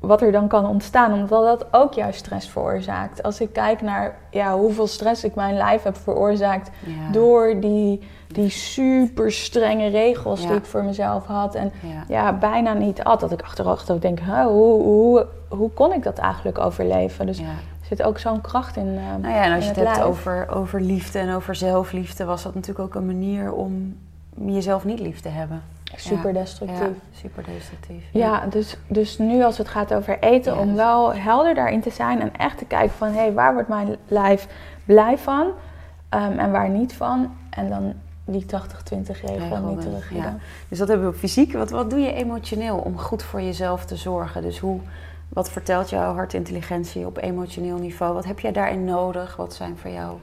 [0.00, 3.22] Wat er dan kan ontstaan, omdat dat ook juist stress veroorzaakt.
[3.22, 6.70] Als ik kijk naar ja, hoeveel stress ik mijn lijf heb veroorzaakt
[7.12, 8.02] door die
[8.32, 11.54] die super strenge regels die ik voor mezelf had.
[11.54, 11.72] En
[12.08, 13.20] ja, bijna niet at.
[13.20, 17.26] Dat ik achteraf denk, hoe, hoe, hoe kon ik dat eigenlijk overleven?
[17.26, 17.44] Dus er
[17.82, 18.86] zit ook zo'n kracht in.
[18.86, 22.42] Uh, nou ja, en als je het, hebt over, over liefde en over zelfliefde, was
[22.42, 23.96] dat natuurlijk ook een manier om
[24.34, 25.62] jezelf niet lief te hebben.
[25.96, 26.88] Super destructief.
[27.12, 28.04] super destructief.
[28.12, 32.20] Ja, dus, dus nu als het gaat over eten, om wel helder daarin te zijn
[32.20, 34.48] en echt te kijken van hé, hey, waar wordt mijn lijf
[34.84, 35.46] blij van
[36.14, 37.36] um, en waar niet van.
[37.50, 38.46] En dan die 80-20
[39.24, 40.14] regel niet terug.
[40.14, 40.36] Ja.
[40.68, 41.52] Dus dat hebben we fysiek.
[41.52, 44.42] Wat, wat doe je emotioneel om goed voor jezelf te zorgen?
[44.42, 44.80] Dus hoe,
[45.28, 48.14] wat vertelt jouw hartintelligentie op emotioneel niveau?
[48.14, 49.36] Wat heb jij daarin nodig?
[49.36, 50.18] Wat zijn voor jou?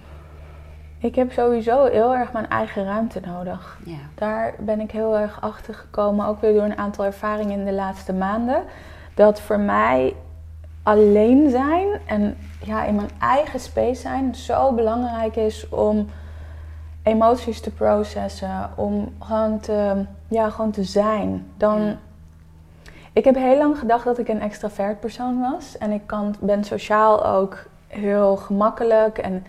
[1.02, 3.80] Ik heb sowieso heel erg mijn eigen ruimte nodig.
[3.86, 3.98] Ja.
[4.16, 7.74] Daar ben ik heel erg achter gekomen, ook weer door een aantal ervaringen in de
[7.74, 8.64] laatste maanden.
[9.14, 10.16] Dat voor mij
[10.84, 16.08] alleen zijn en ja, in mijn eigen space zijn zo belangrijk is om
[17.10, 21.48] emoties te processen, om gewoon te, ja, gewoon te zijn.
[21.58, 21.96] Dan,
[23.14, 25.78] Ik heb heel lang gedacht dat ik een extravert persoon was.
[25.78, 29.18] En ik kan, ben sociaal ook heel gemakkelijk.
[29.18, 29.46] En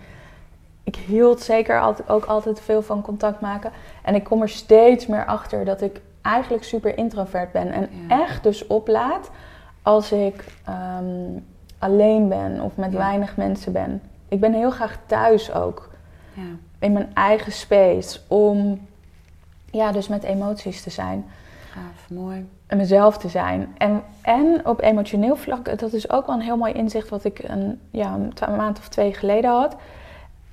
[0.83, 3.71] ik hield zeker altijd, ook altijd veel van contact maken.
[4.03, 7.71] En ik kom er steeds meer achter dat ik eigenlijk super introvert ben.
[7.71, 9.29] En echt dus oplaat
[9.81, 11.39] als ik ehm,
[11.79, 12.97] alleen ben of met Ja.
[12.97, 14.01] weinig mensen ben.
[14.27, 15.89] Ik ben heel graag thuis ook,
[16.33, 16.41] Ja.
[16.81, 18.87] In mijn eigen space, om
[19.71, 21.25] ja, dus met emoties te zijn
[21.71, 22.49] Gaaf, mooi.
[22.67, 23.75] en mezelf te zijn.
[23.77, 27.39] En, en op emotioneel vlak, dat is ook wel een heel mooi inzicht wat ik
[27.43, 29.75] een, ja, een maand of twee geleden had.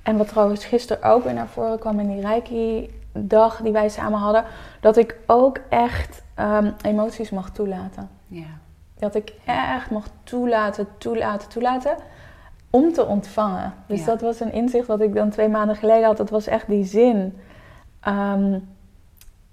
[0.03, 4.19] En wat trouwens gisteren ook weer naar voren kwam in die Reiki-dag die wij samen
[4.19, 4.43] hadden.
[4.81, 8.09] Dat ik ook echt ehm, emoties mag toelaten.
[8.27, 8.57] Ja.
[8.97, 11.95] Dat ik echt mag toelaten, toelaten, toelaten.
[12.69, 13.73] Om te ontvangen.
[13.85, 14.05] Dus Ja.
[14.05, 16.17] dat was een inzicht wat ik dan twee maanden geleden had.
[16.17, 17.37] Dat was echt die zin.
[17.99, 18.59] Ehm,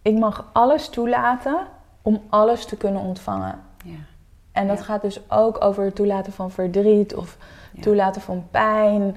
[0.02, 1.56] ik mag alles toelaten
[2.02, 3.58] om alles te kunnen ontvangen.
[3.84, 3.94] Ja.
[4.52, 4.84] En dat Ja.
[4.84, 7.36] gaat dus ook over het toelaten van verdriet of
[7.80, 9.16] toelaten van pijn.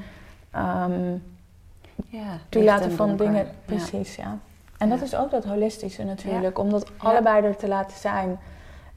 [0.51, 3.25] Ja, licht toelaten en van donker.
[3.25, 3.47] dingen.
[3.65, 4.37] Precies, ja.
[4.77, 6.57] En dat is ook dat holistische natuurlijk.
[6.59, 8.39] Om dat allebei er te laten zijn.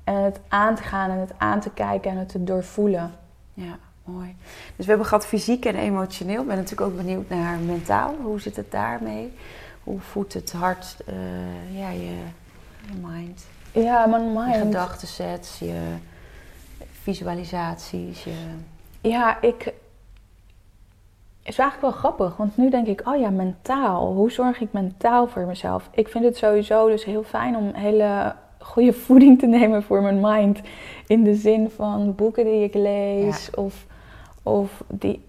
[0.04, 3.10] En het aan te gaan en het aan te kijken en het te doorvoelen.
[3.54, 4.34] Ja, mooi.
[4.76, 6.40] Dus we hebben gehad fysiek en emotioneel.
[6.40, 8.14] Ik ben natuurlijk ook benieuwd naar mentaal.
[8.22, 9.32] Hoe zit het daarmee?
[9.82, 12.16] Hoe voedt het hart, eh, ja, je,
[12.86, 14.56] je mind, Ja, mijn je mind.
[14.56, 15.80] gedachtensets, je
[17.02, 18.34] visualisaties, je...
[19.00, 19.64] Ja, ik.
[21.42, 24.12] Het is eigenlijk wel grappig, want nu denk ik, oh ja, mentaal.
[24.12, 25.88] Hoe zorg ik mentaal voor mezelf?
[25.92, 30.20] Ik vind het sowieso dus heel fijn om hele goede voeding te nemen voor mijn
[30.20, 30.60] mind.
[31.06, 33.86] In de zin van boeken die ik lees of,
[34.42, 35.24] of die.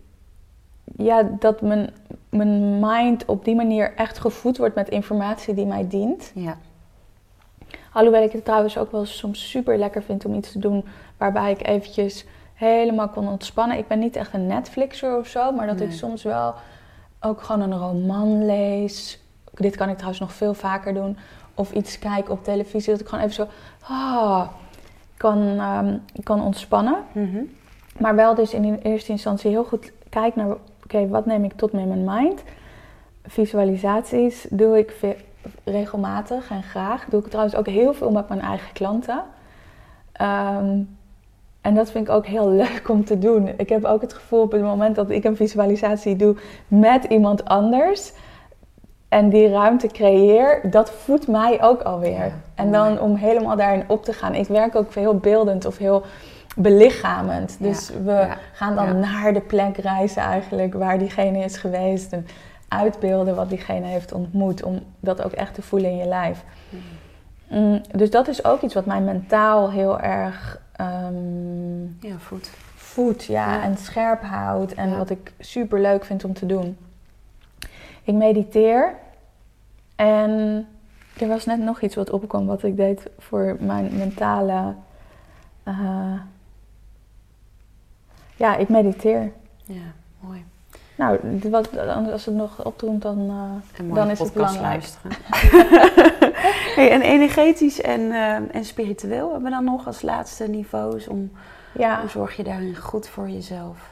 [0.98, 1.90] Ja, dat mijn,
[2.30, 6.32] mijn mind op die manier echt gevoed wordt met informatie die mij dient.
[6.36, 6.58] Ja,
[7.94, 10.86] Alhoewel ik het trouwens ook wel soms super lekker vind om iets te doen
[11.18, 13.78] waarbij ik eventjes helemaal kon ontspannen.
[13.78, 16.54] Ik ben niet echt een Netflixer of zo, maar dat ik soms wel
[17.20, 19.20] ook gewoon een roman lees.
[19.54, 21.18] Dit kan ik trouwens nog veel vaker doen.
[21.54, 23.48] Of iets kijken op televisie, dat ik gewoon even zo
[23.82, 24.48] ah,
[25.18, 27.04] kan, ehm, kan ontspannen.
[27.12, 27.44] Mhm.
[28.00, 31.72] Maar wel dus in eerste instantie heel goed kijken naar, oké, wat neem ik tot
[31.72, 32.44] me in mijn mind?
[33.24, 34.96] Visualisaties doe ik
[35.64, 37.06] regelmatig en graag.
[37.06, 39.24] Doe ik trouwens ook heel veel met mijn eigen klanten.
[40.12, 40.80] Ehm,
[41.62, 43.50] en dat vind ik ook heel leuk om te doen.
[43.58, 46.36] Ik heb ook het gevoel op het moment dat ik een visualisatie doe
[46.68, 48.14] met iemand anders
[49.10, 52.26] en die ruimte creëer, dat voedt mij ook alweer.
[52.26, 54.36] Ja, en dan om helemaal daarin op te gaan.
[54.36, 56.04] Ik werk ook heel beeldend of heel
[56.56, 57.58] belichamend.
[57.60, 58.94] Ja, Dus we ja, gaan dan ja.
[58.94, 62.14] naar de plek reizen eigenlijk waar diegene is geweest.
[62.14, 62.28] En
[62.68, 64.64] uitbeelden wat diegene heeft ontmoet.
[64.64, 66.44] Om dat ook echt te voelen in je lijf.
[67.48, 72.50] Mm, dus dat is ook iets wat mij mentaal heel erg ehm ja, voet.
[72.76, 74.74] voedt ja, en scherp houdt.
[74.74, 76.78] En wat ik super leuk vind om te doen.
[78.04, 78.94] Ik mediteer.
[79.96, 80.66] En
[81.20, 84.74] er was net nog iets wat opkwam wat ik deed voor mijn mentale...
[85.64, 86.14] eh,
[88.36, 89.32] ja, ik mediteer.
[89.66, 90.44] Ja, mooi.
[90.96, 91.66] Nou, was,
[92.12, 93.30] als het nog opdoemt, dan,
[93.78, 94.64] eh, dan is het belangrijk.
[94.64, 95.12] luisteren.
[96.76, 101.08] hey, en energetisch en, eh, en spiritueel hebben we dan nog als laatste niveaus.
[101.08, 101.32] Om,
[101.78, 103.92] Ja, Hoe zorg je daarin goed voor jezelf?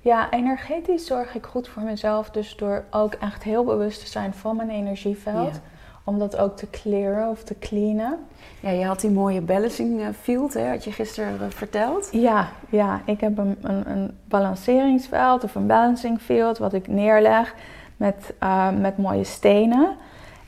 [0.00, 2.30] ja, energetisch zorg ik goed voor mezelf.
[2.30, 5.54] Dus door ook echt heel bewust te zijn van mijn energieveld.
[5.54, 5.60] Ja.
[6.04, 8.18] Om dat ook te clearen of te cleanen.
[8.60, 12.08] Ja, je had die mooie balancing eh, field, hè, had je gisteren eh, verteld.
[12.12, 17.54] Ja, ja ik heb een, een, een balanceringsveld of een balancing field wat ik neerleg
[17.96, 19.96] met, eh, met mooie stenen.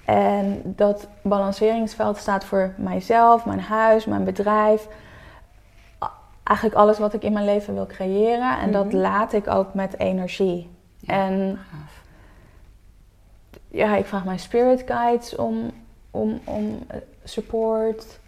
[0.05, 4.88] En dat balanceringsveld staat voor mijzelf, mijn huis, mijn bedrijf.
[6.43, 8.59] Eigenlijk alles wat ik in mijn leven wil creëren.
[8.59, 8.97] En dat Mhm.
[8.97, 10.71] laat ik ook met energie.
[10.99, 12.03] Ja, En Gaaf.
[13.75, 15.71] Ja, ik vraag mijn spirit guides om,
[16.11, 18.19] om, om eh, support.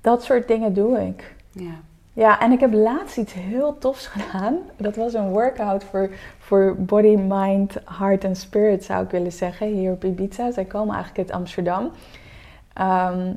[0.00, 1.34] Dat soort dingen doe ik.
[1.52, 1.74] Ja.
[2.12, 4.58] Ja, en ik heb laatst iets heel tofs gedaan.
[4.76, 9.66] Dat was een workout voor, voor body, mind, heart en spirit, zou ik willen zeggen,
[9.66, 10.50] hier op Ibiza.
[10.50, 11.90] Zij komen eigenlijk uit Amsterdam.
[12.72, 13.32] Ehm,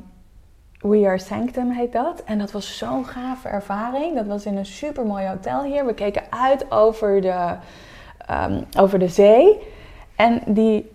[0.80, 2.22] We Are Sanctum heet dat.
[2.24, 4.14] En dat was zo'n gave ervaring.
[4.14, 5.86] Dat was in een super mooi hotel hier.
[5.86, 7.54] We keken uit over de,
[8.26, 9.58] ehm, over de zee.
[10.16, 10.90] En die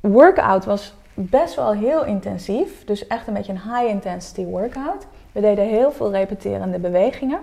[0.00, 2.84] workout was best wel heel intensief.
[2.84, 5.06] Dus echt een beetje een high intensity workout.
[5.32, 7.38] We deden heel veel repeterende bewegingen.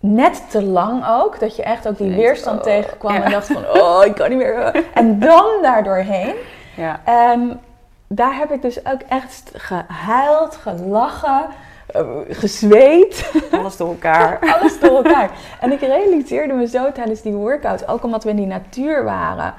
[0.00, 3.22] Net te lang ook, dat je echt ook die weerstand oh, tegenkwam ja.
[3.22, 4.84] en dacht van, oh, ik kan niet meer.
[4.94, 6.34] En dan daardoorheen.
[6.76, 7.00] Ja.
[7.04, 7.60] En
[8.06, 11.46] daar heb ik dus ook echt gehuild, gelachen,
[11.92, 13.32] eh, gezweet.
[13.52, 14.38] Alles door elkaar.
[14.58, 15.30] Alles door elkaar.
[15.60, 19.54] En ik realiseerde me zo tijdens die workout, ook omdat we in die natuur waren.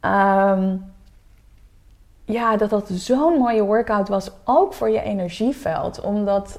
[0.00, 0.76] ehm,
[2.24, 6.00] ja, dat dat zo'n mooie workout was, ook voor je energieveld.
[6.00, 6.58] Omdat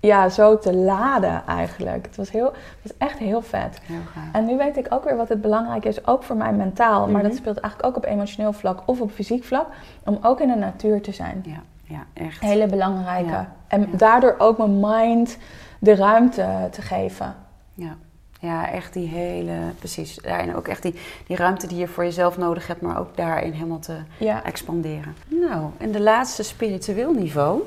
[0.00, 2.06] ja, zo te laden eigenlijk.
[2.06, 3.80] Het was, heel, het was echt heel vet.
[3.82, 3.98] Heel.
[4.32, 7.06] En nu weet ik ook weer wat het belangrijk is, ook voor mij mentaal.
[7.08, 7.40] Maar dat Mhm.
[7.40, 9.66] speelt eigenlijk ook op emotioneel vlak of op fysiek vlak.
[10.04, 11.42] Om ook in de natuur te zijn.
[11.46, 12.40] Ja, ja, echt.
[12.40, 13.30] Hele belangrijke.
[13.30, 13.96] Ja, En ja.
[13.96, 15.38] daardoor ook mijn mind
[15.78, 17.34] de ruimte te geven.
[17.74, 17.96] Ja.
[18.40, 20.14] ja, echt die hele, precies.
[20.16, 20.94] Daarin ook echt die,
[21.26, 24.44] die ruimte die je voor jezelf nodig hebt, maar ook daarin helemaal te Ja.
[24.44, 25.14] expanderen.
[25.28, 27.60] Nou, en de laatste spiritueel niveau.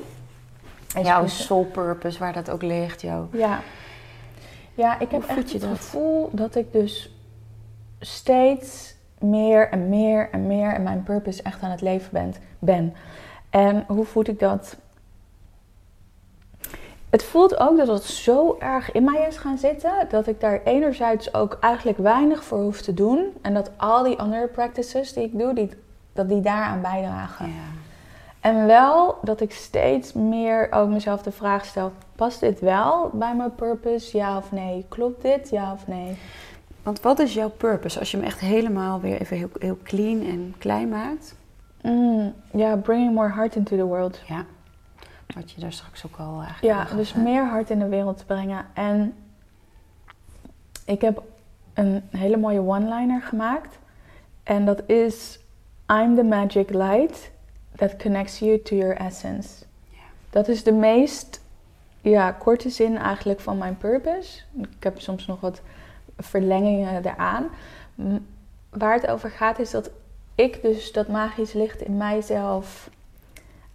[0.98, 3.00] Is jouw soul purpose, waar dat ook ligt.
[3.00, 3.28] Jouw...
[3.32, 3.60] Ja.
[4.74, 5.70] Ja, ik heb Hoe echt het dat?
[5.70, 7.10] gevoel dat ik dus
[8.00, 12.34] steeds meer en meer en meer in mijn purpose echt aan het leven ben.
[12.58, 12.94] ben.
[13.54, 14.76] En hoe voel ik dat?
[17.10, 20.62] Het voelt ook dat het zo erg in mij is gaan zitten, dat ik daar
[20.64, 23.32] enerzijds ook eigenlijk weinig voor hoef te doen.
[23.42, 25.70] En dat al die andere practices die ik doe, die,
[26.12, 27.46] dat die daaraan bijdragen.
[27.46, 27.52] Ja.
[28.40, 33.34] En wel dat ik steeds meer ook mezelf de vraag stel: past dit wel bij
[33.34, 34.16] mijn purpose?
[34.16, 34.84] Ja of nee?
[34.88, 35.50] Klopt dit?
[35.50, 36.16] Ja of nee?
[36.82, 40.20] Want wat is jouw purpose als je hem echt helemaal weer even heel, heel clean
[40.20, 41.34] en klein maakt?
[41.84, 44.20] Mm, ja, bringing more heart into the world.
[44.26, 44.44] Ja,
[45.34, 47.22] wat je daar straks ook al eigenlijk Ja, dus hè?
[47.22, 48.66] meer hart in de wereld te brengen.
[48.74, 49.14] En
[50.84, 51.22] ik heb
[51.74, 53.78] een hele mooie one-liner gemaakt.
[54.42, 55.38] En dat is:
[55.86, 57.30] I'm the magic light
[57.76, 59.64] that connects you to your essence.
[60.30, 61.40] Dat is de meest
[62.00, 64.40] ja, korte zin eigenlijk van mijn purpose.
[64.60, 65.60] Ik heb soms nog wat
[66.18, 67.48] verlengingen eraan.
[68.70, 69.90] Waar het over gaat is dat
[70.34, 72.90] ik dus dat magisch licht in mijzelf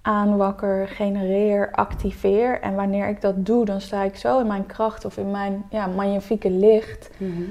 [0.01, 2.61] aanwakker, genereer, activeer.
[2.61, 5.65] En wanneer ik dat doe, dan sta ik zo in mijn kracht of in mijn
[5.69, 7.09] ja, magnifieke licht.
[7.17, 7.43] Mhm.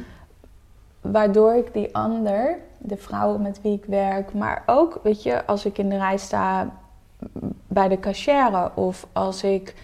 [1.01, 5.65] Waardoor ik die ander, de vrouw met wie ik werk, maar ook, weet je, als
[5.65, 6.71] ik in de rij sta
[7.67, 9.75] bij de cashier of als ik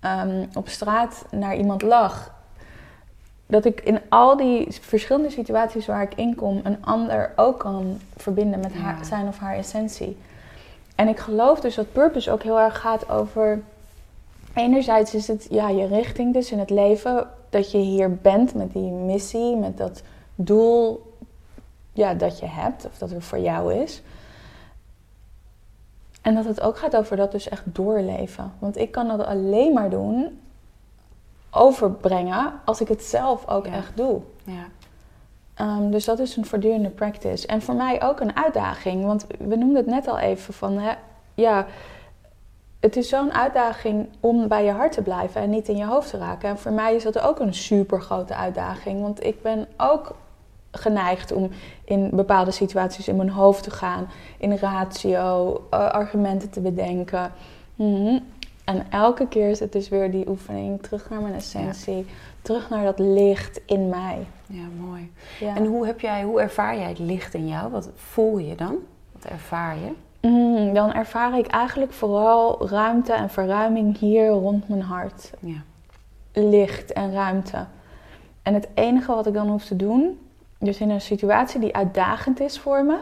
[0.00, 2.38] ehm, op straat naar iemand lach.
[3.50, 8.00] Dat ik in al die verschillende situaties waar ik in kom, een ander ook kan
[8.16, 10.16] verbinden met haar, zijn of haar essentie.
[10.94, 13.62] En ik geloof dus dat purpose ook heel erg gaat over.
[14.54, 17.28] Enerzijds is het ja, je richting dus in het leven.
[17.50, 20.02] Dat je hier bent met die missie, met dat
[20.34, 21.08] doel
[21.92, 24.02] ja, dat je hebt, of dat er voor jou is.
[26.22, 28.52] En dat het ook gaat over dat dus echt doorleven.
[28.58, 30.40] Want ik kan dat alleen maar doen,
[31.50, 33.72] overbrengen, als ik het zelf ook Ja.
[33.72, 34.20] echt doe.
[34.44, 34.64] Ja.
[35.54, 37.46] Ehm, dus dat is een voortdurende practice.
[37.46, 39.04] En voor mij ook een uitdaging.
[39.04, 40.78] Want we noemden het net al even van...
[40.78, 40.92] Hè,
[41.34, 41.66] ja,
[42.80, 46.10] het is zo'n uitdaging om bij je hart te blijven en niet in je hoofd
[46.10, 46.48] te raken.
[46.48, 49.00] En voor mij is dat ook een super grote uitdaging.
[49.00, 50.14] Want ik ben ook
[50.72, 51.50] geneigd om
[51.84, 54.08] in bepaalde situaties in mijn hoofd te gaan.
[54.38, 57.32] In ratio, eh, argumenten te bedenken.
[57.74, 58.18] Mhm.
[58.64, 60.82] En elke keer is het dus weer die oefening.
[60.82, 62.06] Terug naar mijn essentie.
[62.42, 64.26] Terug naar dat licht in mij.
[64.46, 65.12] ja, mooi.
[65.40, 65.56] Ja.
[65.56, 67.70] En hoe, heb jij, hoe ervaar jij het licht in jou?
[67.70, 68.76] Wat voel je dan?
[69.12, 69.92] Wat ervaar je?
[70.28, 75.30] Mm, dan ervaar ik eigenlijk vooral ruimte en verruiming hier rond mijn hart.
[75.40, 75.62] Ja.
[76.32, 77.66] Licht en ruimte.
[78.42, 80.18] En het enige wat ik dan hoef te doen,
[80.58, 82.98] dus in een situatie die uitdagend is voor me.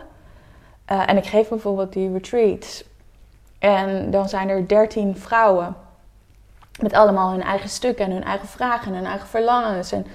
[0.85, 2.85] eh, en ik geef bijvoorbeeld die retreats.
[3.59, 5.77] En dan zijn er dertien vrouwen.
[6.81, 9.93] Met allemaal hun eigen stukken en hun eigen vragen en hun eigen verlangens.
[9.93, 10.07] En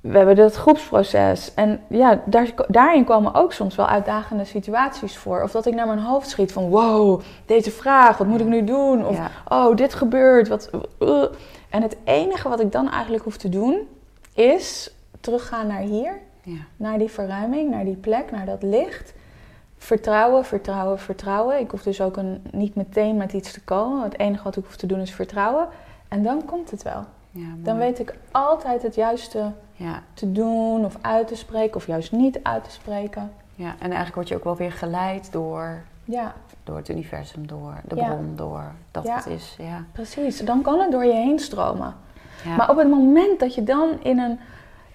[0.00, 1.54] we hebben dat groepsproces.
[1.54, 5.42] En ja, daar, daarin komen ook soms wel uitdagende situaties voor.
[5.42, 6.68] Of dat ik naar mijn hoofd schiet van...
[6.68, 9.06] Wow, deze vraag, wat moet ik nu doen?
[9.06, 9.30] Of Ja.
[9.48, 10.48] oh, dit gebeurt.
[10.48, 11.24] Wat, uh.
[11.70, 13.88] En het enige wat ik dan eigenlijk hoef te doen...
[14.34, 16.18] is teruggaan naar hier.
[16.42, 16.60] Ja.
[16.76, 19.12] Naar die verruiming, naar die plek, naar dat licht.
[19.82, 21.58] Vertrouwen, vertrouwen, vertrouwen.
[21.60, 24.02] Ik hoef dus ook een, niet meteen met iets te komen.
[24.02, 25.68] Het enige wat ik hoef te doen is vertrouwen.
[26.08, 27.04] En dan komt het wel.
[27.30, 27.46] Ja.
[27.56, 30.02] Dan weet ik altijd het juiste Ja.
[30.14, 33.32] te doen of uit te spreken of juist niet uit te spreken.
[33.54, 37.74] ja, en eigenlijk word je ook wel weer geleid door, Ja, door het universum, door
[37.88, 39.56] de bron, door dat wat is.
[39.58, 39.84] Ja.
[39.92, 40.38] precies.
[40.40, 41.94] Dan kan het door je heen stromen.
[42.56, 44.38] Maar op het moment dat je dan in een,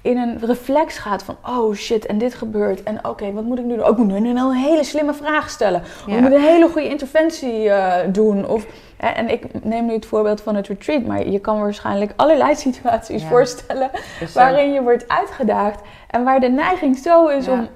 [0.06, 1.38] in een reflex gaat van...
[1.48, 2.84] oh shit, en dit gebeurt.
[2.84, 3.84] En oké, wat moet ik nu doen?
[3.86, 5.82] Oh, ik moet nu een hele slimme vraag stellen.
[5.82, 6.16] Of Ja.
[6.16, 8.48] ik moet een hele goede interventie eh, doen.
[8.48, 8.66] Of,
[8.98, 11.04] hè, en ik neem nu het voorbeeld van het retreat...
[11.06, 13.28] maar je kan waarschijnlijk allerlei situaties Ja.
[13.28, 13.90] voorstellen...
[14.34, 17.52] Waarin je wordt uitgedaagd en waar de neiging zo is Ja.
[17.52, 17.68] om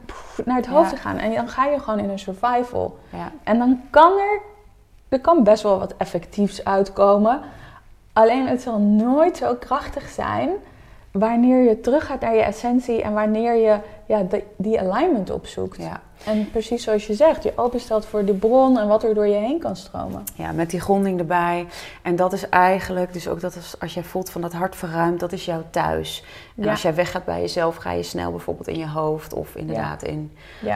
[0.45, 1.17] naar het hoofd te gaan.
[1.17, 2.97] En dan ga je gewoon in een survival.
[3.09, 3.31] Ja.
[3.43, 4.39] En dan kan er,
[5.09, 7.39] er kan best wel wat effectiefs uitkomen.
[8.13, 10.49] Alleen het zal nooit zo krachtig zijn
[11.11, 15.77] wanneer je teruggaat naar je essentie en wanneer je ja, die, die alignment opzoekt.
[15.77, 16.01] Ja.
[16.25, 19.35] En precies zoals je zegt, je openstelt voor de bron en wat er door je
[19.35, 20.23] heen kan stromen.
[20.35, 21.67] Ja, met die gronding erbij.
[22.01, 25.19] En dat is eigenlijk, dus ook dat als, als jij voelt van dat hart verruimt,
[25.19, 26.23] dat is jouw thuis.
[26.57, 26.69] En Ja.
[26.71, 30.31] als jij weggaat bij jezelf, ga je snel bijvoorbeeld in je hoofd of inderdaad in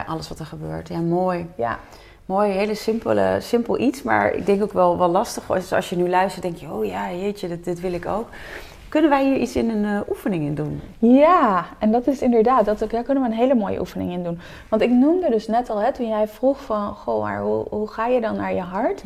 [0.07, 0.87] alles wat er gebeurt.
[0.87, 1.47] Ja, mooi.
[1.55, 1.79] ja.
[2.25, 5.45] Mooi, hele simpele, simpel iets, maar ik denk ook wel, wel lastig.
[5.45, 8.27] Dus als je nu luistert, denk je, oh ja, jeetje, dit, dit wil ik ook.
[8.93, 10.81] Kunnen wij hier iets in een eh, oefening in doen?
[10.97, 14.39] Ja, en dat is inderdaad, dat, daar kunnen we een hele mooie oefening in doen.
[14.69, 17.87] Want ik noemde dus net al, hè, toen jij vroeg van, goh, maar hoe, hoe
[17.87, 19.03] ga je dan naar je hart?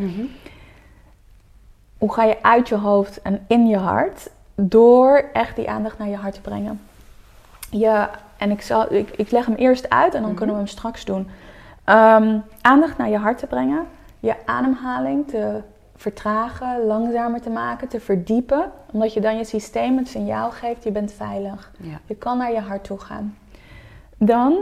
[1.98, 4.30] Hoe ga je uit je hoofd en in je hart?
[4.56, 6.82] Door echt die aandacht naar je hart te brengen.
[7.70, 10.38] Je, en ik, zal, ik, ik leg hem eerst uit en dan Mhm.
[10.38, 11.30] kunnen we hem straks doen.
[11.84, 13.86] Ehm, aandacht naar je hart te brengen.
[14.20, 15.62] Je ademhaling te
[15.98, 18.72] vertragen, langzamer te maken, te verdiepen.
[18.92, 21.72] Omdat je dan je systeem het signaal geeft, je bent veilig.
[21.78, 22.00] Ja.
[22.06, 23.38] Je kan naar je hart toe gaan.
[24.18, 24.58] Dan,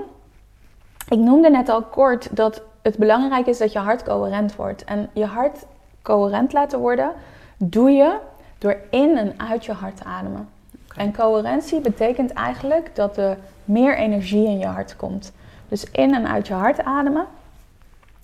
[1.10, 4.84] ik noemde net al kort dat het belangrijk is dat je hart coherent wordt.
[4.84, 5.65] En je hart
[6.02, 7.12] coherent laten worden
[7.58, 8.17] doe je
[8.58, 10.50] door in en uit je hart te ademen.
[10.95, 15.32] En coherentie betekent eigenlijk dat er meer energie in je hart komt.
[15.67, 17.26] Dus in en uit je hart ademen.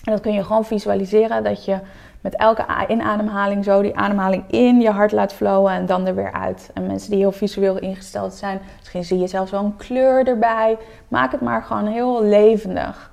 [0.04, 1.80] En dat kun je gewoon visualiseren dat je
[2.22, 6.32] met elke inademhaling zo die ademhaling in je hart laat flowen en dan er weer
[6.32, 6.70] uit.
[6.74, 10.78] En mensen die heel visueel ingesteld zijn, misschien zie je zelfs wel een kleur erbij.
[11.08, 13.12] Maak het maar gewoon heel levendig.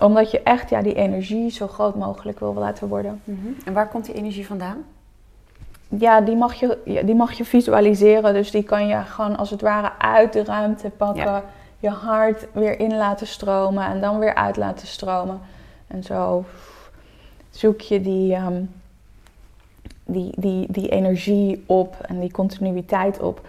[0.00, 3.20] Omdat je echt ja, die energie zo groot mogelijk wil laten worden.
[3.24, 3.46] Mhm.
[3.64, 4.84] En waar komt die energie vandaan?
[5.88, 8.34] Ja, die mag, je, die mag je visualiseren.
[8.34, 11.24] Dus die kan je gewoon als het ware uit de ruimte pakken.
[11.24, 11.42] Ja.
[11.78, 15.40] Je hart weer in laten stromen en dan weer uit laten stromen.
[15.86, 16.44] En zo
[17.56, 18.62] zoek je die, ehm,
[20.04, 23.46] die, die, die energie op en die continuïteit op.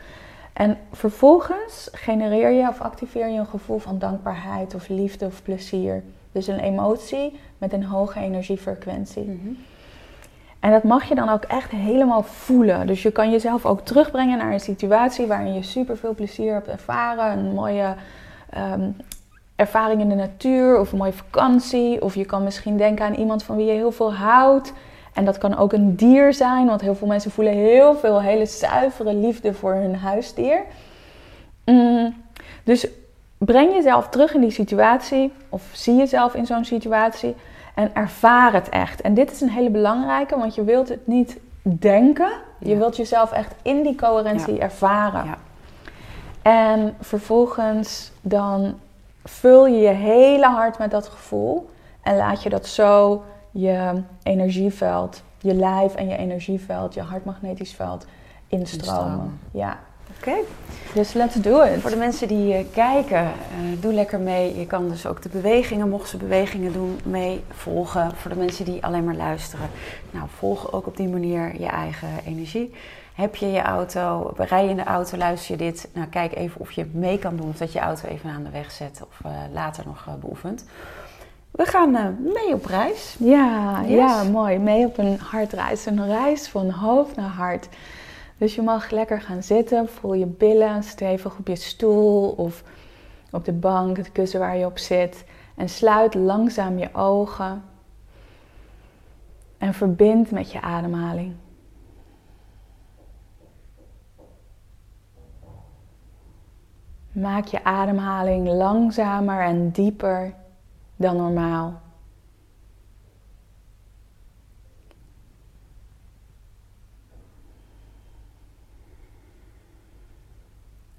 [0.54, 6.04] En vervolgens genereer je of activeer je een gevoel van dankbaarheid of liefde of plezier.
[6.32, 9.58] Dus een emotie met een hoge energiefrequentie.
[10.60, 12.88] En dat mag je dan ook echt helemaal voelen.
[12.88, 16.68] Dus je kan jezelf ook terugbrengen naar een situatie waarin je super veel plezier hebt
[16.68, 17.38] ervaren.
[17.38, 17.96] Een mooie
[18.50, 18.90] ehm,
[19.58, 22.02] ervaring in de natuur of een mooie vakantie.
[22.02, 24.74] Of je kan misschien denken aan iemand van wie je heel veel houdt.
[25.14, 28.46] En dat kan ook een dier zijn, want heel veel mensen voelen heel veel hele
[28.46, 30.62] zuivere liefde voor hun huisdier.
[31.66, 32.16] Mm,
[32.64, 32.88] dus
[33.38, 37.36] breng jezelf terug in die situatie of zie jezelf in zo'n situatie
[37.76, 39.02] en ervaar het echt.
[39.02, 42.30] En dit is een hele belangrijke, want je wilt het niet denken.
[42.60, 42.78] Je Ja.
[42.78, 45.26] wilt jezelf echt in die coherentie ervaren.
[45.26, 45.38] Ja.
[46.42, 48.80] En vervolgens dan
[49.30, 51.70] vul je je hele hart met dat gevoel
[52.02, 58.06] en laat je dat zo je energieveld, je lijf en je energieveld, je hartmagnetisch veld
[58.48, 59.04] instromen.
[59.04, 59.40] Instromen.
[59.52, 59.80] Ja.
[60.18, 60.34] Oké.
[60.94, 61.82] Dus let's do it.
[61.82, 63.32] Voor de mensen die eh, kijken, eh,
[63.80, 64.60] doe lekker mee.
[64.60, 68.12] Je kan dus ook de bewegingen, mocht ze bewegingen doen, mee volgen.
[68.16, 69.70] Voor de mensen die alleen maar luisteren.
[70.12, 72.74] Nou, volg ook op die manier je eigen energie.
[73.16, 75.90] Heb je je auto, rij je in de auto, luister je dit.
[75.94, 78.50] Nou, kijk even of je mee kan doen of dat je auto even aan de
[78.50, 80.66] weg zet of eh, later nog beoefent.
[81.52, 83.16] We gaan mee op reis.
[83.20, 83.90] Ja, Yes.
[83.98, 84.58] ja, mooi.
[84.58, 85.86] Mee op een hartreis.
[85.86, 87.68] Een reis van hoofd naar hart.
[88.38, 89.90] Dus je mag lekker gaan zitten.
[89.90, 92.64] Voel je billen stevig op je stoel of
[93.32, 95.26] op de bank, het kussen waar je op zit.
[95.56, 97.64] En sluit langzaam je ogen.
[99.58, 101.36] En verbind met je ademhaling.
[107.12, 110.34] Maak je ademhaling langzamer en dieper
[110.96, 111.82] dan normaal.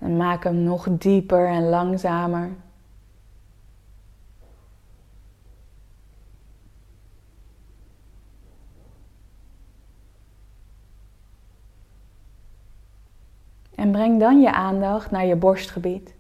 [0.09, 2.51] En maak hem nog dieper en langzamer.
[13.75, 16.15] En breng dan je aandacht naar je borstgebied.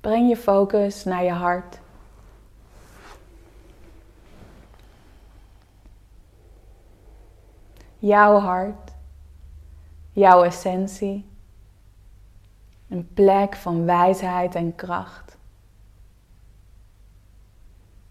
[0.00, 1.80] Breng je focus naar je hart.
[8.06, 8.92] Jouw hart,
[10.12, 11.28] jouw essentie.
[12.88, 15.36] Een plek van wijsheid en kracht.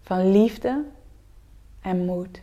[0.00, 0.84] Van liefde
[1.80, 2.42] en moed.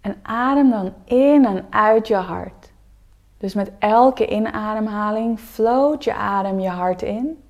[0.00, 2.72] En adem dan in en uit je hart.
[3.38, 7.42] Dus met elke inademhaling floot je adem je hart in.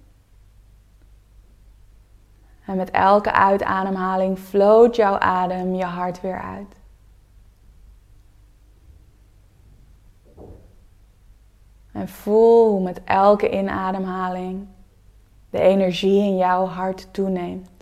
[2.69, 6.77] En met elke uitademhaling floot jouw adem je hart weer uit.
[11.93, 14.67] En voel hoe met elke inademhaling
[15.51, 17.78] de energie in jouw hart toeneemt.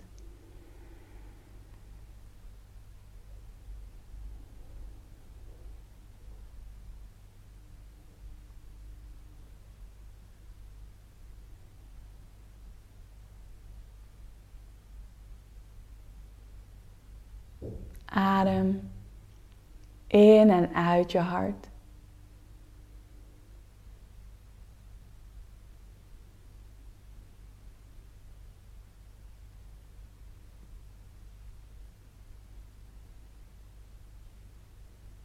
[18.17, 18.91] Adem
[20.07, 21.69] in en uit je hart.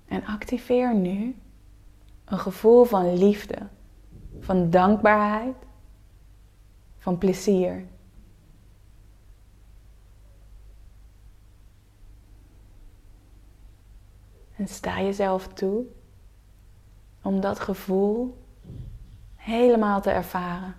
[0.05, 1.36] En activeer nu
[2.24, 3.68] een gevoel van liefde,
[4.40, 5.57] van dankbaarheid,
[6.97, 7.86] van plezier.
[14.62, 15.84] En sta jezelf toe
[17.22, 18.44] om dat gevoel
[19.36, 20.76] helemaal te ervaren.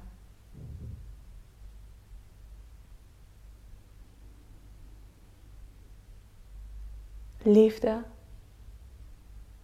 [7.38, 8.03] Liefde,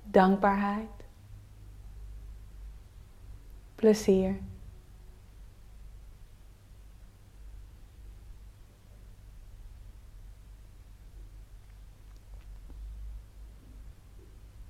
[0.04, 0.90] dankbaarheid,
[3.76, 4.40] plezier.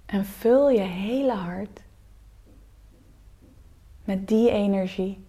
[0.10, 1.84] En vul je hele hart
[4.04, 5.26] met die energie,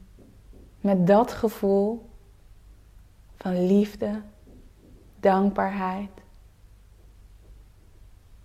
[0.81, 2.11] met dat gevoel
[3.37, 4.23] van liefde,
[5.19, 6.11] dankbaarheid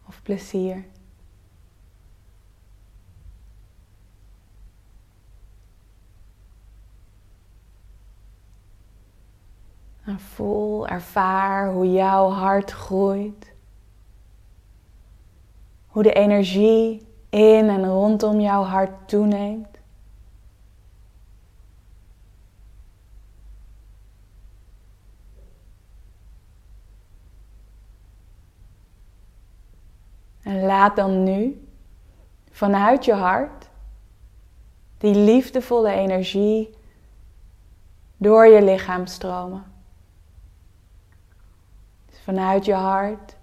[0.07, 0.85] of plezier.
[10.03, 13.54] En voel, ervaar hoe jouw hart groeit.
[15.95, 19.67] Hoe de energie in en rondom jouw hart toeneemt.
[30.41, 31.67] En laat dan nu
[32.51, 33.69] vanuit je hart
[34.97, 36.77] die liefdevolle energie
[38.17, 39.63] door je lichaam stromen.
[42.05, 43.34] Dus vanuit je hart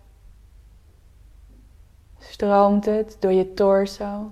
[2.22, 4.30] stroomt het door je torso,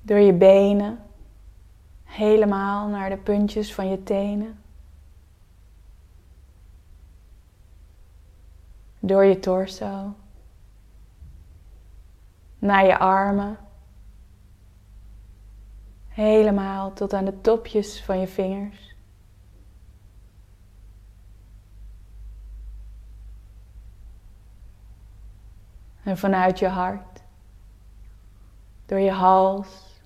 [0.00, 0.98] door je benen,
[2.04, 4.60] helemaal naar de puntjes van je tenen.
[8.98, 10.14] Door je torso,
[12.58, 13.58] naar je armen,
[16.08, 18.91] helemaal tot aan de topjes van je vingers.
[26.02, 27.22] En vanuit je hart,
[28.86, 30.00] door je hals,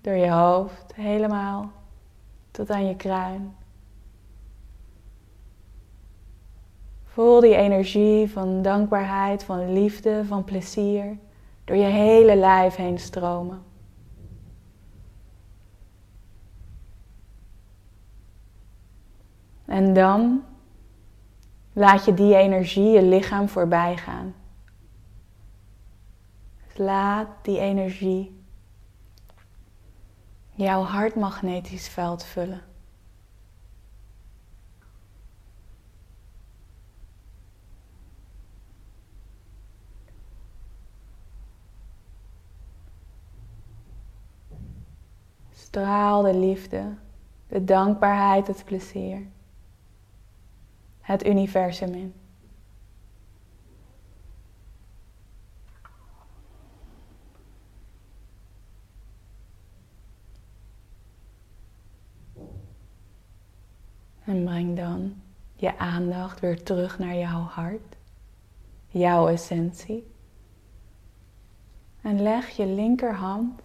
[0.00, 1.72] door je hoofd, helemaal
[2.50, 3.54] tot aan je kruin.
[7.04, 11.18] Voel die energie van dankbaarheid, van liefde, van plezier
[11.64, 13.62] door je hele lijf heen stromen.
[19.64, 20.44] En dan
[21.76, 24.34] Laat je die energie je lichaam voorbij gaan.
[26.66, 28.42] Dus laat die energie
[30.50, 32.62] jouw hartmagnetisch veld vullen.
[45.52, 46.94] Straal de liefde,
[47.48, 49.26] de dankbaarheid, het plezier
[51.04, 52.14] het universum in.
[64.24, 65.14] En breng dan
[65.54, 67.96] je aandacht weer terug naar jouw hart,
[68.88, 70.12] jouw essentie.
[72.02, 73.60] En leg je linkerhand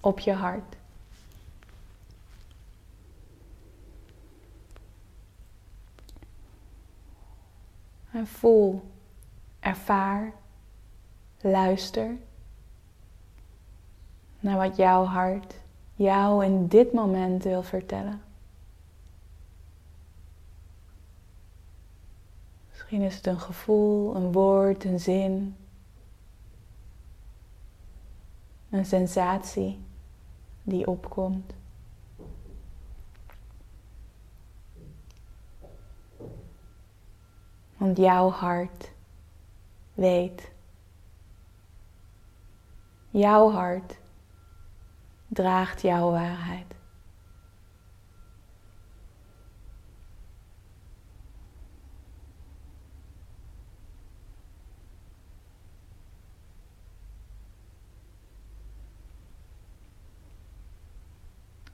[0.00, 0.76] op je hart.
[8.14, 8.82] En voel,
[9.60, 10.32] ervaar,
[11.40, 12.16] luister
[14.40, 15.54] naar wat jouw hart
[15.94, 18.22] jou in dit moment wil vertellen.
[22.70, 25.56] Misschien is het een gevoel, een woord, een zin,
[28.70, 29.80] een sensatie
[30.62, 31.52] die opkomt.
[37.84, 38.90] Want jouw hart
[39.94, 40.50] weet.
[43.10, 43.98] Jouw hart
[45.28, 46.74] draagt jouw waarheid.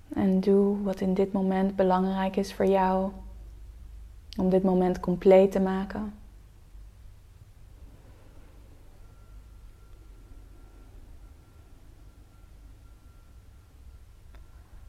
[0.08, 3.12] En doe wat in dit moment belangrijk is voor jou
[4.40, 6.14] om dit moment compleet te maken.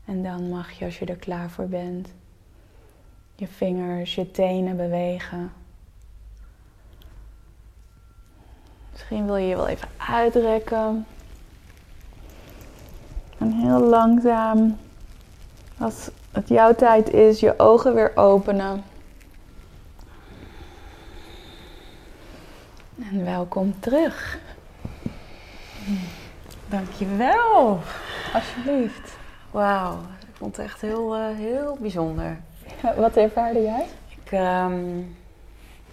[0.05, 2.13] En dan mag je, als je er klaar voor bent,
[3.35, 5.51] je vingers, je tenen bewegen.
[8.91, 11.05] Misschien wil je je wel even uitrekken.
[13.37, 14.77] En heel langzaam,
[15.77, 18.83] als het jouw tijd is, je ogen weer openen.
[22.99, 24.39] En welkom terug.
[26.69, 27.79] Dankjewel.
[28.33, 29.17] Alsjeblieft.
[29.51, 32.37] Wauw, ik vond het echt heel, uh, heel bijzonder.
[32.97, 33.85] Wat ervaarde jij?
[34.23, 35.15] Ik, um,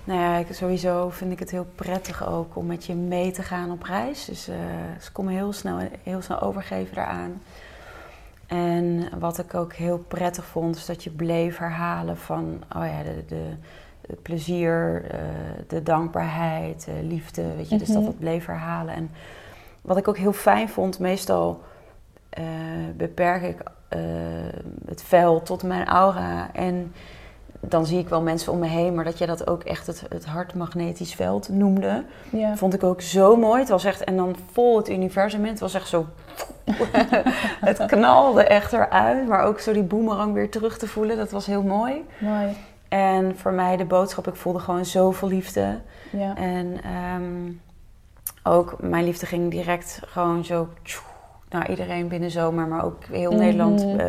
[0.05, 3.43] nou ja, ik, sowieso vind ik het heel prettig ook om met je mee te
[3.43, 4.25] gaan op reis.
[4.25, 4.57] Dus uh,
[5.01, 7.43] ze komen heel snel, heel snel overgeven daaraan.
[8.47, 13.03] En wat ik ook heel prettig vond, is dat je bleef herhalen van, oh ja,
[13.03, 13.57] de, de,
[14.09, 15.11] de plezier, uh,
[15.67, 17.79] de dankbaarheid, de liefde, weet je.
[17.79, 18.05] Dus dat Mhm.
[18.07, 18.95] dat bleef herhalen.
[18.95, 19.11] En
[19.83, 21.61] wat ik ook heel fijn vond, meestal
[22.39, 22.45] uh,
[22.97, 23.57] beperk ik
[24.87, 26.49] het vel tot mijn aura.
[26.53, 26.93] En
[27.61, 30.03] dan zie ik wel mensen om me heen, maar dat jij dat ook echt het,
[30.09, 32.57] het hartmagnetisch veld noemde, Ja.
[32.57, 33.61] vond ik ook zo mooi.
[33.61, 35.51] Het was echt, en dan vol het universum in.
[35.51, 36.07] Het was echt zo.
[37.61, 41.47] het knalde echt eruit, maar ook zo die boemerang weer terug te voelen, dat was
[41.47, 42.05] heel mooi.
[42.19, 42.47] Mooi.
[42.89, 45.79] En voor mij de boodschap, ik voelde gewoon zoveel liefde.
[46.11, 46.37] Ja.
[46.37, 46.81] En
[47.21, 47.61] um,
[48.43, 50.69] ook mijn liefde ging direct gewoon zo
[51.49, 53.41] naar iedereen binnen zomer, maar ook heel Mhm.
[53.41, 54.05] Nederland, uh,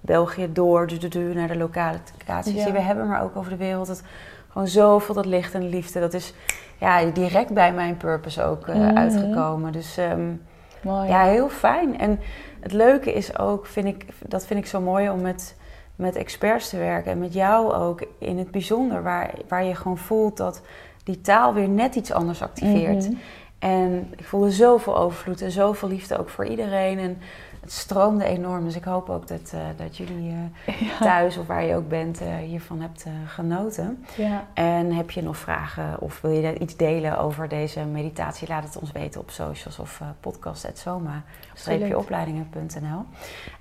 [0.00, 2.64] België door, du, du, du, naar de lokale locaties Ja.
[2.64, 3.88] die we hebben, maar ook over de wereld.
[3.88, 4.02] Het,
[4.48, 6.34] gewoon zoveel dat licht en liefde, dat is
[6.78, 8.96] ja, direct bij mijn purpose ook uh, Mhm.
[8.96, 9.72] uitgekomen.
[9.72, 10.42] Dus um,
[10.82, 11.08] Mooi.
[11.08, 11.98] ja, heel fijn.
[11.98, 12.20] En
[12.60, 15.56] het leuke is ook, vind ik, dat vind ik zo mooi om met,
[16.00, 19.98] met experts te werken en met jou ook in het bijzonder, waar, waar je gewoon
[19.98, 20.62] voelt dat
[21.04, 23.08] die taal weer net iets anders activeert.
[23.08, 23.16] Mhm.
[23.58, 26.98] En ik voelde zoveel overvloed en zoveel liefde ook voor iedereen.
[26.98, 27.18] En
[27.60, 28.64] het stroomde enorm.
[28.64, 30.36] Dus ik hoop ook dat, uh, dat jullie uh,
[30.90, 30.98] Ja.
[31.00, 34.04] thuis of waar je ook bent uh, hiervan hebt genoten.
[34.16, 34.46] Ja.
[34.54, 38.48] En heb je nog vragen of wil je iets delen over deze meditatie?
[38.48, 43.04] Laat het ons weten op socials of podcast.soma-opleidingen.nl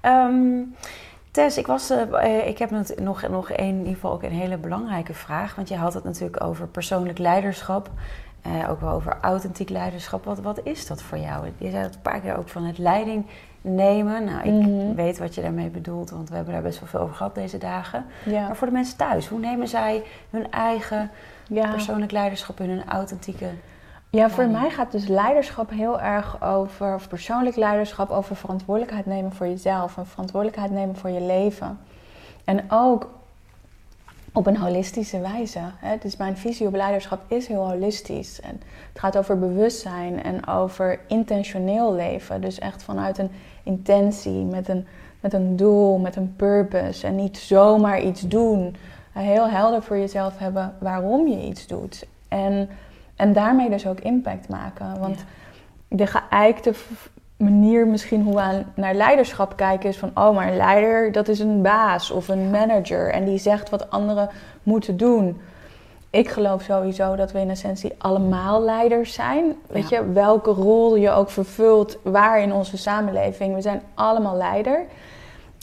[0.01, 0.75] um,
[1.39, 2.69] Tess, ik, was, uh, ik heb
[3.01, 5.55] nog, nog een, in ieder geval ook een hele belangrijke vraag.
[5.55, 7.89] Want je had het natuurlijk over persoonlijk leiderschap.
[8.47, 10.25] Uh, ook wel over authentiek leiderschap.
[10.25, 11.45] Wat, wat is dat voor jou?
[11.57, 13.25] Je zei het een paar keer ook van het leiding
[13.61, 14.23] nemen.
[14.23, 14.95] Nou, ik Mhm.
[14.95, 17.57] weet wat je daarmee bedoelt, want we hebben daar best wel veel over gehad deze
[17.57, 18.05] dagen.
[18.25, 18.45] Ja.
[18.47, 21.11] Maar voor de mensen thuis, hoe nemen zij hun eigen
[21.47, 21.71] Ja.
[21.71, 23.45] persoonlijk leiderschap in hun authentieke...
[24.11, 24.61] Ja, voor leiding?
[24.61, 29.97] mij gaat dus leiderschap heel erg over, of persoonlijk leiderschap, over verantwoordelijkheid nemen voor jezelf
[29.97, 31.79] en verantwoordelijkheid nemen voor je leven.
[32.43, 33.09] En ook
[34.33, 35.59] op een holistische wijze.
[35.59, 35.97] Hè?
[35.99, 38.41] Dus mijn visie op leiderschap is heel holistisch.
[38.41, 42.41] En het gaat over bewustzijn en over intentioneel leven.
[42.41, 43.31] Dus echt vanuit een
[43.63, 44.87] intentie, met een,
[45.19, 47.07] met een doel, met een purpose.
[47.07, 48.75] En niet zomaar iets doen.
[49.11, 52.05] Heel helder voor jezelf hebben waarom je iets doet.
[52.27, 52.69] En,
[53.19, 54.99] en daarmee dus ook impact maken.
[54.99, 55.23] Want Ja.
[55.97, 56.73] de geëikte
[57.37, 60.11] manier misschien hoe we aan- naar leiderschap kijken is van...
[60.13, 63.11] oh, maar een leider, dat is een baas of een manager...
[63.11, 64.29] en die zegt wat anderen
[64.63, 65.41] moeten doen.
[66.09, 69.55] Ik geloof sowieso dat we in essentie allemaal leiders zijn.
[69.67, 69.99] Weet Ja.
[69.99, 73.55] je, welke rol je ook vervult, waar in onze samenleving.
[73.55, 74.85] We zijn allemaal leider.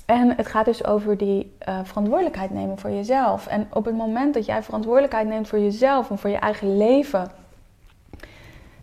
[0.06, 3.46] En het gaat dus over die eh, verantwoordelijkheid nemen voor jezelf.
[3.46, 7.30] En op het moment dat jij verantwoordelijkheid neemt voor jezelf en voor je eigen leven,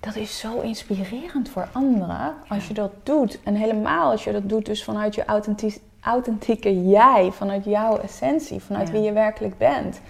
[0.05, 3.39] dat is zo inspirerend voor anderen als je dat doet.
[3.43, 8.59] En helemaal als je dat doet dus vanuit je authentiek, authentieke jij, vanuit jouw essentie,
[8.59, 8.93] vanuit Ja.
[8.93, 10.01] wie je werkelijk bent.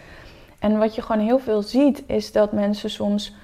[0.60, 3.36] En wat je gewoon heel veel ziet, is dat mensen soms,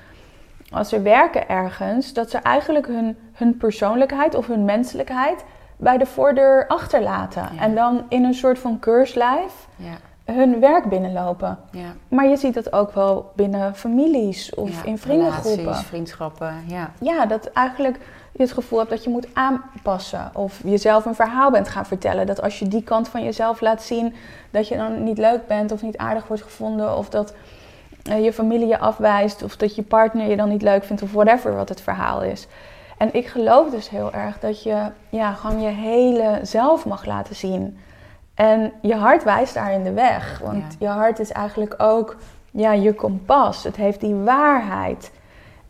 [0.72, 5.44] als ze werken ergens, dat ze eigenlijk hun, hun persoonlijkheid of hun menselijkheid
[5.78, 7.50] bij de voordeur achterlaten.
[7.54, 7.62] Ja.
[7.62, 9.98] En dan in een soort van keurslijf Ja,
[10.36, 11.58] hun werk binnenlopen.
[11.72, 11.94] ja.
[12.08, 14.86] Maar je ziet dat ook wel binnen families of ja.
[14.86, 15.64] in vriendengroepen.
[15.64, 16.92] Relaties, vriendschappen, ja.
[17.00, 18.00] Ja, dat eigenlijk
[18.32, 20.32] je het gevoel hebt dat je moet aanpassen.
[20.34, 22.26] Of jezelf een verhaal bent gaan vertellen.
[22.26, 24.16] Dat als je die kant van jezelf laat zien,
[24.52, 26.98] dat je dan niet leuk bent of niet aardig wordt gevonden.
[26.98, 27.34] Of dat
[28.04, 29.44] eh, je familie je afwijst.
[29.44, 31.02] Of dat je partner je dan niet leuk vindt.
[31.02, 32.48] Of whatever wat het verhaal is.
[32.98, 37.36] En ik geloof dus heel erg dat je ja, gewoon je hele zelf mag laten
[37.36, 37.78] zien.
[38.40, 40.40] En je hart wijst daar in de weg.
[40.44, 42.16] Want je hart is eigenlijk ook
[42.52, 43.64] ja, je kompas.
[43.64, 45.12] Het heeft die waarheid.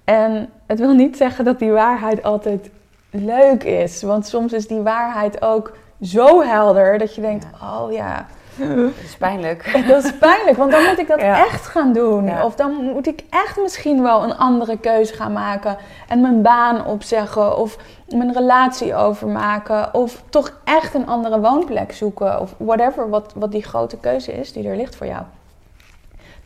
[0.03, 2.70] En het wil niet zeggen dat die waarheid altijd
[3.09, 4.01] leuk is.
[4.01, 8.26] Want soms is die waarheid ook zo helder dat je denkt: oh ja.
[8.60, 9.72] Dat is pijnlijk.
[9.88, 12.41] Dat is pijnlijk, want dan moet ik dat echt gaan doen.
[12.43, 15.78] Of dan moet ik echt misschien wel een andere keuze gaan maken.
[16.07, 17.57] En mijn baan opzeggen.
[17.57, 19.93] Of mijn relatie overmaken.
[19.93, 22.39] Of toch echt een andere woonplek zoeken.
[22.39, 25.24] Of whatever wat, wat die grote keuze is die er ligt voor jou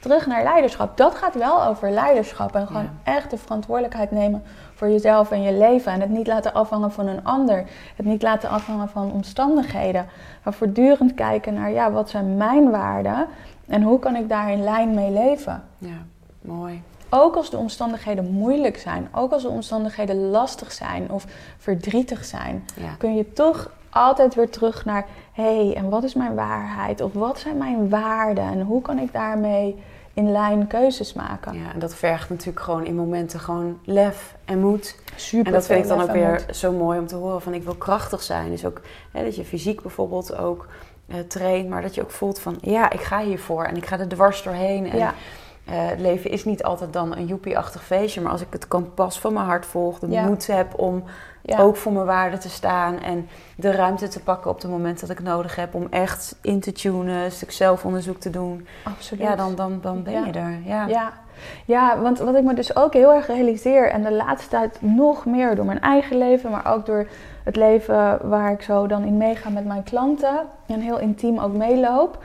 [0.04, 0.98] terug naar leiderschap.
[0.98, 2.56] Dat gaat wel over leiderschap.
[2.56, 4.44] En gewoon echt de verantwoordelijkheid nemen
[4.76, 5.92] voor jezelf en je leven.
[5.92, 7.64] En het niet laten afhangen van een ander.
[7.96, 10.06] Het niet laten afhangen van omstandigheden.
[10.44, 13.28] Maar voortdurend kijken naar, ja, wat zijn mijn waarden?
[13.68, 15.64] En hoe kan ik daar in lijn mee leven?
[15.78, 15.98] Ja,
[16.42, 16.82] mooi.
[17.10, 21.26] Ook als de omstandigheden moeilijk zijn, ook als de omstandigheden lastig zijn of
[21.58, 22.66] verdrietig zijn,
[22.98, 27.02] kun je toch altijd weer terug naar: hé, hey, en wat is mijn waarheid?
[27.02, 28.44] Of wat zijn mijn waarden?
[28.44, 29.84] En hoe kan ik daarmee
[30.14, 31.54] in lijn keuzes maken.
[31.54, 35.00] Ja, en dat vergt natuurlijk gewoon in momenten gewoon lef en moed.
[35.16, 35.46] Super.
[35.48, 37.76] En dat vind ik dan ook weer zo mooi om te horen van ik wil
[37.76, 38.50] krachtig zijn.
[38.50, 40.68] Dus ook hè, dat je fysiek bijvoorbeeld ook
[41.08, 44.00] uh, traint, maar dat je ook voelt van ja, ik ga hiervoor en ik ga
[44.00, 44.90] er dwars doorheen.
[44.90, 45.14] En, ja.
[45.70, 49.20] Uh, het leven is niet altijd dan een joepie-achtig feestje, maar als ik het kompas
[49.20, 51.04] van mijn hart volg, de moed heb om
[51.58, 55.10] ook voor mijn waarde te staan en de ruimte te pakken op het moment dat
[55.10, 58.68] ik nodig heb om echt in te tunen, een stuk zelfonderzoek te doen.
[58.84, 59.24] Absoluut.
[59.24, 60.60] Ja, dan, dan, dan ben je er.
[60.66, 60.88] Ja.
[60.88, 61.14] ja.
[61.66, 65.26] Ja, want wat ik me dus ook heel erg realiseer en de laatste tijd nog
[65.26, 67.08] meer door mijn eigen leven, maar ook door
[67.44, 71.54] het leven waar ik zo dan in meega met mijn klanten en heel intiem ook
[71.54, 72.24] meeloop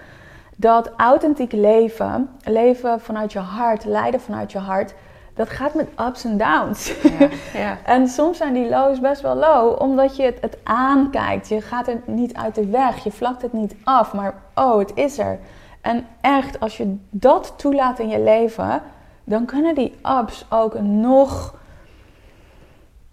[0.60, 4.94] dat authentiek leven, leven vanuit je hart, leiden vanuit je hart,
[5.38, 6.92] dat gaat met ups en downs.
[7.18, 7.78] Ja, ja.
[7.94, 11.48] en soms zijn die lows best wel low, omdat je het, het aankijkt.
[11.48, 14.92] Je gaat er niet uit de weg, je vlakt het niet af, maar oh, het
[14.94, 15.38] is er.
[15.80, 18.82] En echt, als je dat toelaat in je leven,
[19.24, 21.54] dan kunnen die ups ook nog,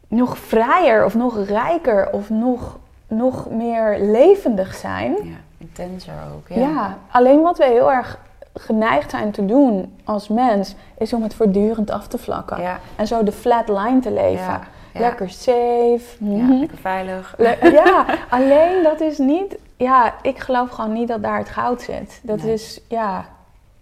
[0.08, 5.12] nog vrijer of nog rijker of nog, nog meer levendig zijn.
[5.12, 6.48] Ja intenser ook.
[6.48, 6.56] Ja.
[6.56, 8.20] ja, alleen wat we heel erg
[8.56, 12.62] geneigd zijn te doen als mens, is om het voortdurend af te vlakken.
[12.62, 12.80] Ja.
[12.96, 14.62] En zo de flat line te leven.
[14.94, 16.02] Lekker safe.
[16.18, 16.52] Mhm.
[16.52, 17.36] lekker veilig.
[17.84, 19.58] ja, alleen dat is niet...
[19.78, 22.20] Ja, ik geloof gewoon niet dat daar het goud zit.
[22.24, 23.26] Dat is, ja...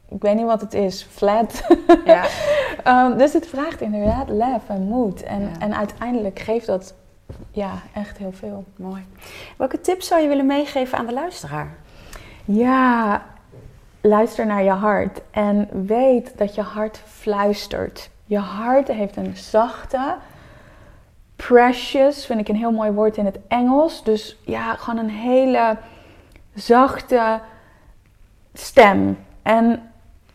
[0.10, 1.08] Ik weet niet wat het is.
[1.12, 1.64] Flat.
[2.06, 2.26] Ja.
[3.06, 5.24] um, dus het vraagt inderdaad lef en moed.
[5.24, 6.94] En, en uiteindelijk geeft dat
[7.52, 8.64] ja, echt heel veel.
[8.76, 9.06] Mooi.
[9.58, 11.76] Welke tips zou je willen meegeven aan de luisteraar?
[12.46, 13.22] Ja,
[14.06, 18.10] luister naar je hart en weet dat je hart fluistert.
[18.26, 20.16] Je hart heeft een zachte,
[21.36, 24.04] precious, vind ik een heel mooi woord in het Engels.
[24.04, 25.78] Dus ja, gewoon een hele
[26.54, 27.40] zachte
[28.54, 29.18] stem.
[29.42, 29.92] En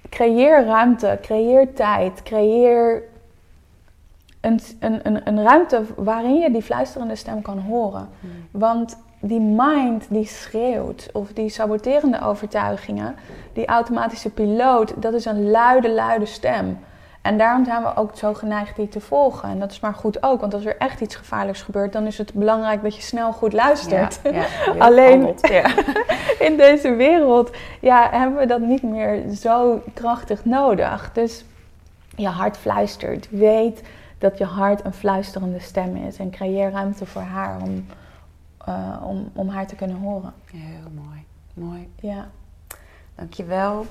[0.08, 3.02] creëer ruimte, creëer tijd, creëer
[4.40, 8.08] een, een, een, ruimte waarin je die fluisterende stem kan horen.
[8.20, 8.30] Hmm.
[8.50, 13.16] Want die mind die schreeuwt, of die saboterende overtuigingen,
[13.52, 16.78] die automatische piloot, dat is een luide, luide stem.
[17.22, 19.48] En daarom zijn we ook zo geneigd die te volgen.
[19.48, 22.18] En dat is maar goed ook, want als er echt iets gevaarlijks gebeurt, dan is
[22.18, 24.20] het belangrijk dat je snel goed luistert.
[24.22, 24.44] Ja,
[24.86, 25.64] Alleen ja.
[26.46, 27.50] in deze wereld
[27.80, 31.10] ja, hebben we dat niet meer zo krachtig nodig.
[31.12, 31.44] Dus
[32.16, 33.28] je hart fluistert.
[33.30, 33.82] Weet
[34.18, 36.16] dat je hart een fluisterende stem is.
[36.16, 37.86] En creëer ruimte voor haar om,
[38.68, 40.32] uh, om, om haar te kunnen horen.
[40.52, 41.24] Heel mooi.
[41.54, 41.88] Mooi.
[42.00, 42.28] Ja.
[43.14, 43.86] Dankjewel.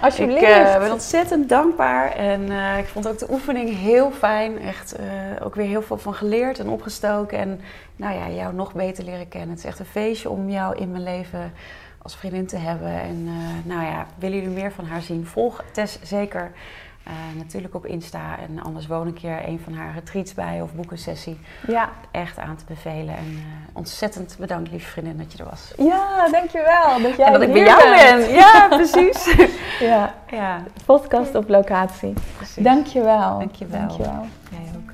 [0.00, 0.42] Alsjeblieft.
[0.42, 4.58] Ik uh, ben ontzettend dankbaar en uh, ik vond ook de oefening heel fijn.
[4.58, 4.96] Echt
[5.42, 7.38] ook weer heel veel van geleerd en opgestoken.
[7.38, 7.60] En
[7.96, 9.50] nou ja, jou nog beter leren kennen.
[9.50, 11.52] Het is echt een feestje om jou in mijn leven
[12.02, 13.00] als vriendin te hebben.
[13.00, 13.28] En
[13.64, 15.26] nou ja, willen jullie meer van haar zien?
[15.26, 16.52] Volg Tess zeker
[17.08, 20.74] uh, natuurlijk op Insta en anders woon een keer een van haar retreats bij of
[20.74, 21.38] boek een sessie.
[21.66, 21.88] Ja.
[22.10, 23.16] Echt aan te bevelen.
[23.16, 23.40] En uh,
[23.72, 25.72] ontzettend bedankt, lieve vriendin, dat je er was.
[25.76, 27.02] Ja, dankjewel.
[27.02, 28.34] Dat jij en dat ik bij jou ben.
[28.34, 29.34] Ja, precies.
[29.80, 30.14] ja.
[30.30, 30.62] ja.
[30.84, 32.12] Podcast op locatie.
[32.36, 32.64] Precies.
[32.64, 33.38] Dankjewel.
[33.38, 33.78] Dankjewel.
[33.78, 34.26] Dankjewel.
[34.50, 34.92] Jij ook.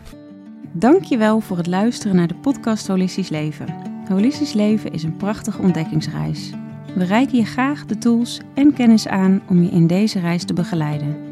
[0.72, 3.74] Dankjewel voor het luisteren naar de podcast Holistisch Leven.
[4.08, 6.50] Holistisch Leven is een prachtige ontdekkingsreis.
[6.94, 10.52] We reiken je graag de tools en kennis aan om je in deze reis te
[10.52, 11.31] begeleiden.